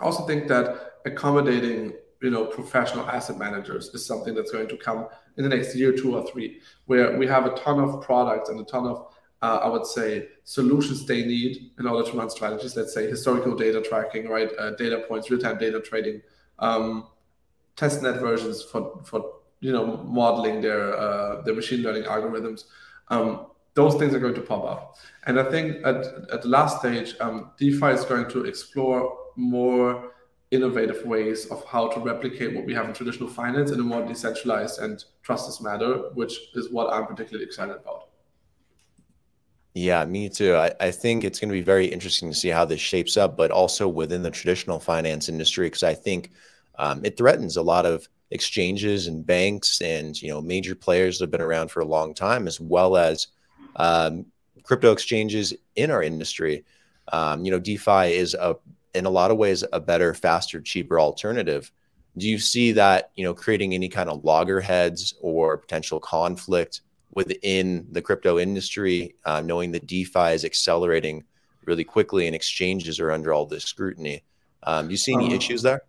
I 0.00 0.04
also 0.04 0.26
think 0.26 0.48
that 0.48 0.94
accommodating 1.04 1.94
you 2.20 2.30
know 2.30 2.46
professional 2.46 3.08
asset 3.10 3.36
managers 3.36 3.88
is 3.88 4.06
something 4.06 4.34
that's 4.34 4.52
going 4.52 4.68
to 4.68 4.76
come 4.76 5.08
in 5.36 5.42
the 5.42 5.48
next 5.48 5.74
year, 5.74 5.92
two 5.92 6.16
or 6.16 6.26
three, 6.26 6.60
where 6.86 7.18
we 7.18 7.26
have 7.26 7.46
a 7.46 7.54
ton 7.56 7.80
of 7.80 8.02
products 8.02 8.48
and 8.48 8.60
a 8.60 8.64
ton 8.64 8.86
of 8.86 9.12
uh, 9.42 9.58
I 9.62 9.68
would 9.68 9.86
say 9.86 10.28
solutions 10.44 11.04
they 11.04 11.24
need 11.24 11.72
in 11.78 11.86
order 11.86 12.08
to 12.08 12.16
run 12.16 12.30
strategies. 12.30 12.76
Let's 12.76 12.94
say 12.94 13.08
historical 13.08 13.56
data 13.56 13.82
tracking, 13.82 14.28
right? 14.28 14.50
Uh, 14.56 14.70
data 14.76 15.04
points, 15.08 15.30
real-time 15.30 15.58
data 15.58 15.80
trading, 15.80 16.22
um, 16.60 17.08
testnet 17.76 18.20
versions 18.20 18.62
for 18.62 19.02
for 19.04 19.41
you 19.62 19.72
know 19.72 19.86
modeling 20.20 20.60
their 20.60 20.94
uh, 20.94 21.40
their 21.42 21.54
machine 21.54 21.82
learning 21.82 22.02
algorithms. 22.02 22.64
Um, 23.08 23.46
those 23.74 23.94
things 23.94 24.12
are 24.12 24.18
going 24.18 24.34
to 24.34 24.42
pop 24.42 24.64
up, 24.64 24.98
and 25.26 25.40
I 25.40 25.44
think 25.44 25.86
at, 25.86 26.04
at 26.30 26.42
the 26.42 26.48
last 26.48 26.80
stage, 26.80 27.14
um, 27.20 27.52
DeFi 27.58 27.92
is 27.98 28.04
going 28.04 28.28
to 28.30 28.44
explore 28.44 29.16
more 29.36 30.12
innovative 30.50 31.06
ways 31.06 31.46
of 31.46 31.64
how 31.64 31.88
to 31.88 32.00
replicate 32.00 32.54
what 32.54 32.66
we 32.66 32.74
have 32.74 32.86
in 32.86 32.92
traditional 32.92 33.28
finance 33.28 33.70
in 33.70 33.80
a 33.80 33.82
more 33.82 34.06
decentralized 34.06 34.80
and 34.80 35.02
trustless 35.22 35.62
manner, 35.62 36.10
which 36.12 36.34
is 36.54 36.70
what 36.70 36.92
I'm 36.92 37.06
particularly 37.06 37.46
excited 37.46 37.76
about. 37.76 38.08
Yeah, 39.74 40.04
me 40.04 40.28
too. 40.28 40.54
I, 40.54 40.72
I 40.78 40.90
think 40.90 41.24
it's 41.24 41.40
going 41.40 41.48
to 41.48 41.54
be 41.54 41.62
very 41.62 41.86
interesting 41.86 42.30
to 42.30 42.36
see 42.36 42.50
how 42.50 42.66
this 42.66 42.80
shapes 42.80 43.16
up, 43.16 43.38
but 43.38 43.50
also 43.50 43.88
within 43.88 44.22
the 44.22 44.30
traditional 44.30 44.78
finance 44.78 45.30
industry, 45.30 45.66
because 45.66 45.82
I 45.82 45.94
think 45.94 46.32
um, 46.78 47.02
it 47.04 47.16
threatens 47.16 47.56
a 47.56 47.62
lot 47.62 47.86
of 47.86 48.06
exchanges 48.32 49.06
and 49.06 49.24
banks 49.24 49.80
and 49.80 50.20
you 50.20 50.28
know 50.28 50.40
major 50.40 50.74
players 50.74 51.18
that 51.18 51.24
have 51.24 51.30
been 51.30 51.40
around 51.40 51.70
for 51.70 51.80
a 51.80 51.84
long 51.84 52.14
time, 52.14 52.48
as 52.48 52.58
well 52.58 52.96
as 52.96 53.28
um, 53.76 54.26
crypto 54.64 54.92
exchanges 54.92 55.54
in 55.76 55.90
our 55.90 56.02
industry. 56.02 56.64
Um, 57.12 57.44
you 57.44 57.50
know, 57.50 57.58
DeFi 57.58 58.14
is 58.14 58.34
a 58.34 58.56
in 58.94 59.06
a 59.06 59.10
lot 59.10 59.30
of 59.30 59.36
ways 59.38 59.64
a 59.72 59.80
better, 59.80 60.12
faster, 60.14 60.60
cheaper 60.60 60.98
alternative. 60.98 61.70
Do 62.18 62.28
you 62.28 62.38
see 62.38 62.72
that 62.72 63.10
you 63.14 63.24
know 63.24 63.34
creating 63.34 63.74
any 63.74 63.88
kind 63.88 64.10
of 64.10 64.24
loggerheads 64.24 65.14
or 65.20 65.58
potential 65.58 66.00
conflict 66.00 66.80
within 67.14 67.86
the 67.92 68.00
crypto 68.00 68.38
industry, 68.38 69.14
uh, 69.26 69.42
knowing 69.42 69.72
that 69.72 69.86
DeFi 69.86 70.32
is 70.32 70.44
accelerating 70.44 71.24
really 71.66 71.84
quickly 71.84 72.26
and 72.26 72.34
exchanges 72.34 72.98
are 72.98 73.12
under 73.12 73.32
all 73.32 73.46
this 73.46 73.64
scrutiny? 73.64 74.24
Um, 74.64 74.88
do 74.88 74.92
you 74.92 74.96
see 74.96 75.12
any 75.12 75.26
um, 75.26 75.32
issues 75.32 75.62
there? 75.62 75.82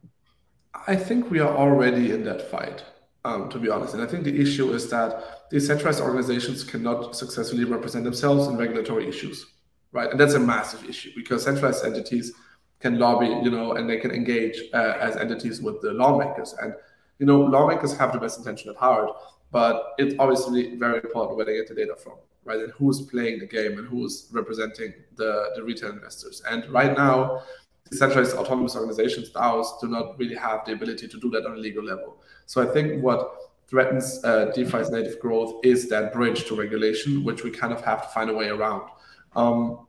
I 0.74 0.96
think 0.96 1.30
we 1.30 1.40
are 1.40 1.56
already 1.56 2.12
in 2.12 2.24
that 2.26 2.50
fight, 2.50 2.84
um, 3.26 3.50
to 3.50 3.60
be 3.60 3.70
honest. 3.70 3.94
And 3.94 4.04
I 4.04 4.08
think 4.08 4.24
the 4.24 4.42
issue 4.42 4.74
is 4.74 4.90
that 4.90 5.50
decentralized 5.50 6.02
organizations 6.02 6.64
cannot 6.64 7.16
successfully 7.16 7.64
represent 7.64 8.04
themselves 8.04 8.48
in 8.48 8.58
regulatory 8.58 9.08
issues, 9.08 9.46
right? 9.92 10.10
And 10.10 10.20
that's 10.20 10.34
a 10.34 10.40
massive 10.40 10.88
issue 10.90 11.12
because 11.16 11.44
centralized 11.44 11.86
entities 11.86 12.34
can 12.80 13.00
lobby, 13.00 13.28
you 13.28 13.50
know, 13.50 13.74
and 13.74 13.90
they 13.90 13.98
can 13.98 14.12
engage 14.12 14.60
uh, 14.74 14.98
as 15.00 15.16
entities 15.16 15.62
with 15.62 15.82
the 15.82 15.94
lawmakers. 15.94 16.54
And 16.62 16.74
you 17.20 17.26
know, 17.26 17.40
lawmakers 17.40 17.96
have 17.98 18.12
the 18.12 18.20
best 18.20 18.40
intention 18.40 18.70
at 18.72 18.76
heart, 18.76 19.10
but 19.52 19.94
it's 19.98 20.16
obviously 20.20 20.76
very 20.76 21.00
important 21.00 21.38
where 21.38 21.46
they 21.46 21.56
get 21.56 21.68
the 21.70 21.76
data 21.76 21.96
from, 21.96 22.16
right? 22.44 22.60
And 22.60 22.74
who's 22.74 23.02
playing 23.02 23.40
the 23.40 23.46
game 23.46 23.78
and 23.78 23.88
who's 23.88 24.28
representing 24.32 24.94
the, 25.16 25.52
the 25.56 25.64
retail 25.64 25.92
investors. 25.92 26.42
And 26.50 26.68
right 26.70 26.98
now, 26.98 27.44
decentralized 27.90 28.36
autonomous 28.36 28.76
organizations, 28.76 29.32
DAOs, 29.32 29.80
do 29.80 29.88
not 29.88 30.18
really 30.18 30.36
have 30.36 30.66
the 30.66 30.74
ability 30.74 31.08
to 31.08 31.20
do 31.20 31.30
that 31.32 31.46
on 31.46 31.54
a 31.54 31.58
legal 31.58 31.84
level. 31.84 32.18
So 32.46 32.62
I 32.62 32.74
think 32.74 33.04
what 33.04 33.36
threatens 33.68 34.24
uh, 34.24 34.52
DeFi's 34.56 34.90
native 34.90 35.20
growth 35.20 35.60
is 35.64 35.90
that 35.90 36.14
bridge 36.14 36.46
to 36.46 36.56
regulation, 36.56 37.24
which 37.24 37.44
we 37.44 37.52
kind 37.52 37.74
of 37.74 37.84
have 37.84 38.04
to 38.04 38.08
find 38.10 38.30
a 38.30 38.34
way 38.34 38.50
around. 38.50 38.90
Um, 39.36 39.88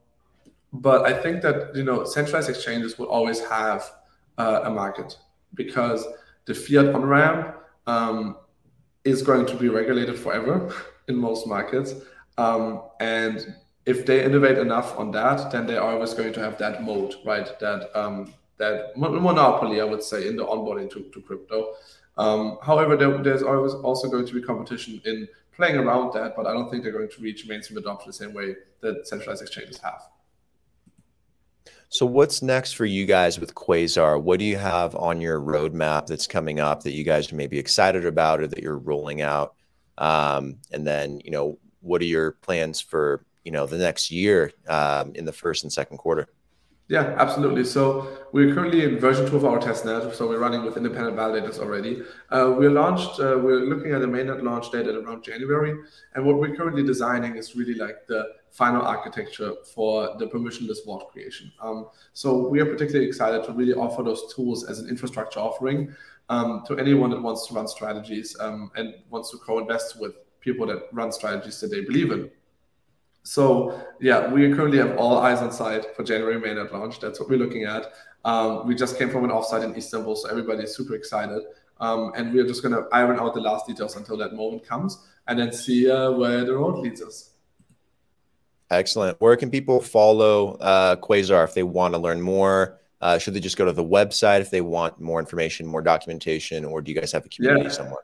but 0.73 1.05
I 1.05 1.13
think 1.13 1.41
that 1.41 1.75
you 1.75 1.83
know 1.83 2.03
centralized 2.03 2.49
exchanges 2.49 2.97
will 2.97 3.07
always 3.07 3.39
have 3.45 3.89
uh, 4.37 4.61
a 4.63 4.69
market 4.69 5.17
because 5.53 6.05
the 6.45 6.53
fiat 6.53 6.93
on 6.93 7.05
ramp 7.05 7.55
um, 7.87 8.37
is 9.03 9.21
going 9.21 9.45
to 9.45 9.55
be 9.55 9.69
regulated 9.69 10.17
forever 10.17 10.73
in 11.07 11.15
most 11.15 11.47
markets. 11.47 11.93
Um, 12.37 12.83
and 12.99 13.55
if 13.85 14.05
they 14.05 14.23
innovate 14.23 14.57
enough 14.57 14.97
on 14.97 15.11
that, 15.11 15.51
then 15.51 15.67
they're 15.67 15.81
always 15.81 16.13
going 16.13 16.33
to 16.33 16.39
have 16.39 16.57
that 16.57 16.83
mode, 16.83 17.15
right? 17.25 17.57
That 17.59 17.95
um, 17.97 18.33
that 18.57 18.97
monopoly, 18.97 19.81
I 19.81 19.83
would 19.83 20.03
say, 20.03 20.27
in 20.27 20.35
the 20.37 20.45
onboarding 20.45 20.89
to, 20.91 21.01
to 21.13 21.21
crypto. 21.21 21.73
Um, 22.17 22.57
however, 22.63 22.95
there, 22.95 23.17
there's 23.21 23.43
always 23.43 23.73
also 23.73 24.09
going 24.09 24.25
to 24.25 24.33
be 24.33 24.41
competition 24.41 25.01
in 25.05 25.27
playing 25.55 25.75
around 25.75 26.13
that, 26.13 26.35
but 26.35 26.47
I 26.47 26.53
don't 26.53 26.69
think 26.69 26.83
they're 26.83 26.93
going 26.93 27.09
to 27.09 27.21
reach 27.21 27.47
mainstream 27.47 27.77
adoption 27.77 28.09
the 28.09 28.13
same 28.13 28.33
way 28.33 28.55
that 28.81 29.07
centralized 29.07 29.41
exchanges 29.41 29.77
have. 29.79 30.01
So, 31.89 32.05
what's 32.05 32.41
next 32.41 32.73
for 32.73 32.85
you 32.85 33.05
guys 33.05 33.39
with 33.39 33.53
Quasar? 33.53 34.21
What 34.21 34.39
do 34.39 34.45
you 34.45 34.57
have 34.57 34.95
on 34.95 35.21
your 35.21 35.39
roadmap 35.39 36.07
that's 36.07 36.27
coming 36.27 36.59
up 36.59 36.83
that 36.83 36.93
you 36.93 37.03
guys 37.03 37.31
may 37.31 37.47
be 37.47 37.59
excited 37.59 38.05
about 38.05 38.39
or 38.39 38.47
that 38.47 38.63
you're 38.63 38.77
rolling 38.77 39.21
out? 39.21 39.55
Um, 39.97 40.57
and 40.71 40.85
then, 40.85 41.21
you 41.23 41.31
know, 41.31 41.59
what 41.81 42.01
are 42.01 42.05
your 42.05 42.31
plans 42.31 42.81
for 42.81 43.23
you 43.45 43.51
know 43.51 43.65
the 43.65 43.77
next 43.77 44.11
year 44.11 44.51
um, 44.67 45.13
in 45.15 45.23
the 45.23 45.31
first 45.31 45.63
and 45.63 45.71
second 45.71 45.97
quarter? 45.97 46.27
Yeah, 46.87 47.15
absolutely. 47.17 47.63
So 47.63 48.27
we're 48.31 48.53
currently 48.53 48.83
in 48.83 48.99
version 48.99 49.27
two 49.27 49.37
of 49.37 49.45
our 49.45 49.57
testnet. 49.57 50.13
So 50.13 50.27
we're 50.27 50.37
running 50.37 50.63
with 50.63 50.77
independent 50.77 51.17
validators 51.17 51.57
already. 51.57 52.03
Uh, 52.29 52.53
we 52.55 52.67
launched. 52.67 53.19
Uh, 53.19 53.39
we're 53.41 53.61
looking 53.61 53.93
at 53.93 54.01
the 54.01 54.07
mainnet 54.07 54.43
launch 54.43 54.71
date 54.71 54.85
at 54.85 54.93
around 54.93 55.23
January, 55.23 55.75
and 56.13 56.25
what 56.25 56.37
we're 56.37 56.55
currently 56.55 56.83
designing 56.83 57.37
is 57.37 57.55
really 57.55 57.73
like 57.73 58.05
the 58.07 58.25
final 58.51 58.83
architecture 58.83 59.53
for 59.73 60.15
the 60.19 60.27
permissionless 60.27 60.85
vault 60.85 61.11
creation. 61.11 61.51
Um, 61.59 61.87
so 62.13 62.47
we 62.47 62.59
are 62.61 62.65
particularly 62.65 63.07
excited 63.07 63.43
to 63.45 63.51
really 63.51 63.73
offer 63.73 64.03
those 64.03 64.33
tools 64.33 64.63
as 64.69 64.79
an 64.79 64.87
infrastructure 64.87 65.39
offering 65.39 65.95
um, 66.29 66.63
to 66.67 66.77
anyone 66.77 67.09
that 67.09 67.21
wants 67.21 67.47
to 67.47 67.53
run 67.55 67.67
strategies 67.67 68.37
um, 68.39 68.71
and 68.75 68.93
wants 69.09 69.31
to 69.31 69.37
co-invest 69.37 69.99
with 69.99 70.13
people 70.39 70.67
that 70.67 70.83
run 70.91 71.11
strategies 71.11 71.59
that 71.61 71.71
they 71.71 71.81
believe 71.81 72.11
in. 72.11 72.29
So 73.25 73.81
yeah, 73.99 74.31
we 74.31 74.53
currently 74.53 74.77
have 74.77 74.97
all 74.97 75.17
eyes 75.17 75.39
on 75.39 75.51
site 75.51 75.95
for 75.95 76.03
January 76.03 76.39
mainnet 76.39 76.71
launch. 76.71 76.99
That's 76.99 77.19
what 77.19 77.27
we're 77.27 77.39
looking 77.39 77.63
at. 77.63 77.91
Um, 78.23 78.67
we 78.67 78.75
just 78.75 78.97
came 78.99 79.09
from 79.09 79.23
an 79.23 79.31
offsite 79.31 79.63
in 79.63 79.75
Istanbul, 79.75 80.15
so 80.15 80.29
everybody 80.29 80.63
is 80.63 80.75
super 80.75 80.93
excited. 80.93 81.41
Um, 81.79 82.11
and 82.15 82.31
we're 82.33 82.45
just 82.45 82.61
going 82.61 82.75
to 82.75 82.87
iron 82.91 83.19
out 83.19 83.33
the 83.33 83.41
last 83.41 83.65
details 83.65 83.95
until 83.95 84.15
that 84.17 84.33
moment 84.33 84.63
comes, 84.63 85.07
and 85.27 85.37
then 85.39 85.51
see 85.51 85.89
uh, 85.89 86.11
where 86.11 86.45
the 86.45 86.53
road 86.53 86.79
leads 86.79 87.01
us. 87.01 87.31
Excellent. 88.69 89.19
Where 89.19 89.35
can 89.35 89.49
people 89.49 89.81
follow 89.81 90.53
uh, 90.55 90.95
Quasar 90.95 91.43
if 91.43 91.55
they 91.55 91.63
want 91.63 91.95
to 91.95 91.99
learn 91.99 92.21
more? 92.21 92.79
Uh, 93.01 93.17
should 93.17 93.33
they 93.33 93.39
just 93.39 93.57
go 93.57 93.65
to 93.65 93.73
the 93.73 93.83
website 93.83 94.41
if 94.41 94.51
they 94.51 94.61
want 94.61 94.99
more 94.99 95.19
information, 95.19 95.65
more 95.65 95.81
documentation, 95.81 96.63
or 96.63 96.81
do 96.81 96.91
you 96.91 96.99
guys 96.99 97.11
have 97.11 97.25
a 97.25 97.29
community 97.29 97.65
yeah. 97.65 97.71
somewhere? 97.71 98.03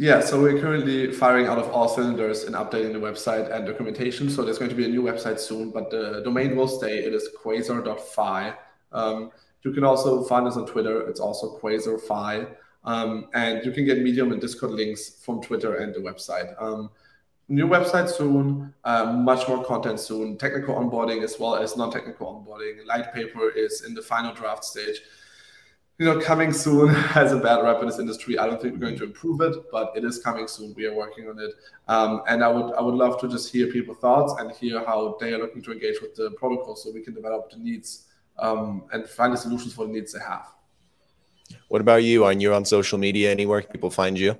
Yeah, 0.00 0.20
so 0.20 0.40
we're 0.40 0.60
currently 0.60 1.10
firing 1.10 1.48
out 1.48 1.58
of 1.58 1.70
all 1.70 1.88
cylinders 1.88 2.44
in 2.44 2.52
updating 2.52 2.92
the 2.92 3.00
website 3.00 3.52
and 3.52 3.66
documentation. 3.66 4.30
So 4.30 4.44
there's 4.44 4.56
going 4.56 4.70
to 4.70 4.76
be 4.76 4.84
a 4.84 4.88
new 4.88 5.02
website 5.02 5.40
soon, 5.40 5.72
but 5.72 5.90
the 5.90 6.22
domain 6.22 6.54
will 6.54 6.68
stay. 6.68 6.98
It 6.98 7.12
is 7.12 7.28
quasar.fi. 7.42 8.54
Um, 8.92 9.32
you 9.64 9.72
can 9.72 9.82
also 9.82 10.22
find 10.22 10.46
us 10.46 10.56
on 10.56 10.66
Twitter. 10.66 11.08
It's 11.08 11.18
also 11.18 11.58
quasar.fi. 11.58 12.46
Um, 12.84 13.26
and 13.34 13.66
you 13.66 13.72
can 13.72 13.84
get 13.86 13.98
Medium 13.98 14.30
and 14.30 14.40
Discord 14.40 14.70
links 14.70 15.20
from 15.20 15.42
Twitter 15.42 15.78
and 15.78 15.92
the 15.92 15.98
website. 15.98 16.54
Um, 16.62 16.90
new 17.48 17.66
website 17.66 18.08
soon, 18.08 18.72
uh, 18.84 19.12
much 19.12 19.48
more 19.48 19.64
content 19.64 19.98
soon, 19.98 20.38
technical 20.38 20.76
onboarding 20.76 21.24
as 21.24 21.40
well 21.40 21.56
as 21.56 21.76
non-technical 21.76 22.46
onboarding. 22.46 22.86
Light 22.86 23.12
paper 23.12 23.50
is 23.50 23.82
in 23.84 23.94
the 23.94 24.02
final 24.02 24.32
draft 24.32 24.62
stage 24.62 25.00
you 25.98 26.06
know, 26.06 26.20
coming 26.20 26.52
soon 26.52 26.88
has 27.16 27.32
a 27.32 27.36
bad 27.38 27.62
rep 27.62 27.80
in 27.80 27.86
this 27.86 27.98
industry. 27.98 28.38
I 28.38 28.46
don't 28.46 28.62
think 28.62 28.74
we're 28.74 28.80
going 28.80 28.98
to 28.98 29.04
improve 29.04 29.40
it, 29.40 29.56
but 29.72 29.92
it 29.96 30.04
is 30.04 30.20
coming 30.20 30.46
soon. 30.46 30.72
We 30.76 30.86
are 30.86 30.94
working 30.94 31.28
on 31.28 31.38
it, 31.40 31.52
um, 31.88 32.22
and 32.28 32.42
I 32.44 32.48
would 32.48 32.72
I 32.74 32.80
would 32.80 32.94
love 32.94 33.20
to 33.20 33.28
just 33.28 33.52
hear 33.52 33.66
people's 33.66 33.98
thoughts 33.98 34.40
and 34.40 34.52
hear 34.52 34.84
how 34.84 35.16
they 35.20 35.34
are 35.34 35.38
looking 35.38 35.62
to 35.62 35.72
engage 35.72 36.00
with 36.00 36.14
the 36.14 36.30
protocol, 36.32 36.76
so 36.76 36.92
we 36.92 37.02
can 37.02 37.14
develop 37.14 37.50
the 37.50 37.58
needs 37.58 38.06
um, 38.38 38.84
and 38.92 39.08
find 39.08 39.32
the 39.32 39.36
solutions 39.36 39.74
for 39.74 39.86
the 39.86 39.92
needs 39.92 40.12
they 40.12 40.20
have. 40.20 40.46
What 41.68 41.80
about 41.80 42.04
you? 42.04 42.24
Are 42.24 42.32
you 42.32 42.54
on 42.54 42.64
social 42.64 42.98
media 42.98 43.30
anywhere? 43.30 43.62
Can 43.62 43.72
people 43.72 43.90
find 43.90 44.18
you? 44.18 44.38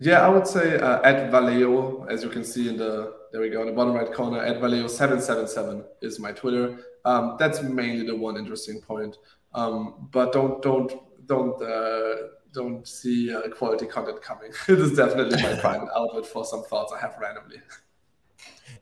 Yeah, 0.00 0.24
I 0.24 0.28
would 0.28 0.46
say 0.46 0.78
uh, 0.78 1.02
at 1.02 1.30
Valeo, 1.32 2.08
as 2.08 2.22
you 2.22 2.30
can 2.30 2.44
see 2.44 2.68
in 2.68 2.76
the 2.76 3.14
there 3.30 3.42
we 3.42 3.50
go 3.50 3.60
in 3.60 3.66
the 3.66 3.72
bottom 3.72 3.92
right 3.92 4.10
corner. 4.10 4.40
At 4.40 4.56
Valeo 4.60 4.88
seven 4.88 5.20
seven 5.20 5.46
seven 5.46 5.84
is 6.00 6.18
my 6.18 6.32
Twitter. 6.32 6.78
Um, 7.04 7.36
that's 7.38 7.62
mainly 7.62 8.06
the 8.06 8.16
one 8.16 8.36
interesting 8.36 8.80
point. 8.80 9.16
Um, 9.54 10.08
but 10.12 10.32
don't 10.32 10.62
don't 10.62 10.92
don't 11.26 11.62
uh, 11.62 12.28
don't 12.52 12.86
see 12.86 13.32
uh, 13.32 13.48
quality 13.48 13.86
content 13.86 14.22
coming. 14.22 14.52
it 14.68 14.78
is 14.78 14.96
definitely 14.96 15.42
my 15.42 15.54
private 15.60 15.88
outlet 15.96 16.26
for 16.26 16.44
some 16.44 16.64
thoughts 16.64 16.92
I 16.92 17.00
have 17.00 17.16
randomly. 17.20 17.60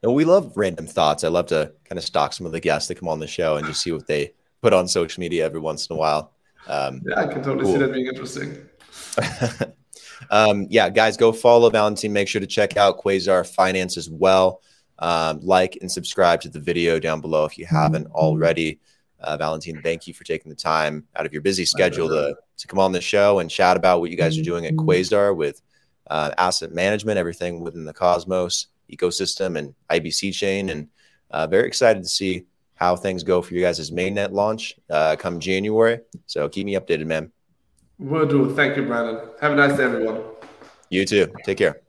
No, 0.02 0.12
we 0.12 0.24
love 0.24 0.52
random 0.56 0.86
thoughts. 0.86 1.24
I 1.24 1.28
love 1.28 1.46
to 1.46 1.72
kind 1.84 1.98
of 1.98 2.04
stalk 2.04 2.32
some 2.32 2.46
of 2.46 2.52
the 2.52 2.60
guests 2.60 2.88
that 2.88 2.96
come 2.96 3.08
on 3.08 3.20
the 3.20 3.26
show 3.26 3.56
and 3.56 3.66
just 3.66 3.82
see 3.82 3.92
what 3.92 4.06
they 4.06 4.34
put 4.62 4.72
on 4.72 4.88
social 4.88 5.20
media 5.20 5.44
every 5.44 5.60
once 5.60 5.86
in 5.86 5.94
a 5.94 5.98
while. 5.98 6.32
Um, 6.66 7.02
yeah, 7.06 7.20
I 7.20 7.26
can 7.26 7.42
totally 7.42 7.64
cool. 7.64 7.72
see 7.72 7.78
that 7.78 7.92
being 7.92 8.06
interesting. 8.06 8.68
um, 10.30 10.66
yeah, 10.70 10.90
guys, 10.90 11.16
go 11.16 11.32
follow 11.32 11.70
Valentin. 11.70 12.12
Make 12.12 12.28
sure 12.28 12.40
to 12.40 12.46
check 12.46 12.76
out 12.76 13.00
Quasar 13.00 13.46
Finance 13.46 13.96
as 13.96 14.10
well. 14.10 14.62
Um, 14.98 15.40
like 15.42 15.76
and 15.82 15.92
subscribe 15.92 16.40
to 16.40 16.48
the 16.48 16.58
video 16.58 16.98
down 16.98 17.20
below 17.20 17.44
if 17.44 17.58
you 17.58 17.66
haven't 17.66 18.06
already. 18.08 18.80
Uh, 19.26 19.36
Valentin, 19.36 19.82
thank 19.82 20.06
you 20.06 20.14
for 20.14 20.22
taking 20.24 20.48
the 20.48 20.56
time 20.56 21.04
out 21.16 21.26
of 21.26 21.32
your 21.32 21.42
busy 21.42 21.64
schedule 21.64 22.08
to, 22.08 22.36
to 22.56 22.66
come 22.68 22.78
on 22.78 22.92
the 22.92 23.00
show 23.00 23.40
and 23.40 23.50
chat 23.50 23.76
about 23.76 24.00
what 24.00 24.10
you 24.10 24.16
guys 24.16 24.38
are 24.38 24.42
doing 24.42 24.64
at. 24.66 24.74
Quasar 24.74 25.34
with 25.34 25.60
uh, 26.08 26.30
asset 26.38 26.72
management, 26.72 27.18
everything 27.18 27.60
within 27.60 27.84
the 27.84 27.92
Cosmos 27.92 28.68
ecosystem 28.90 29.58
and 29.58 29.74
IBC 29.90 30.32
chain. 30.32 30.68
And 30.70 30.88
uh, 31.32 31.48
very 31.48 31.66
excited 31.66 32.04
to 32.04 32.08
see 32.08 32.44
how 32.76 32.94
things 32.94 33.24
go 33.24 33.42
for 33.42 33.54
you 33.54 33.60
guys' 33.60 33.90
mainnet 33.90 34.30
launch 34.30 34.76
uh, 34.90 35.16
come 35.18 35.40
January. 35.40 35.98
So 36.26 36.48
keep 36.48 36.64
me 36.64 36.74
updated, 36.74 37.06
man. 37.06 37.32
Will 37.98 38.26
do. 38.26 38.54
Thank 38.54 38.76
you, 38.76 38.84
Brandon. 38.84 39.28
Have 39.40 39.52
a 39.52 39.56
nice 39.56 39.76
day, 39.76 39.84
everyone. 39.84 40.22
You 40.88 41.04
too. 41.04 41.32
Take 41.44 41.58
care. 41.58 41.72
Bye. 41.72 41.80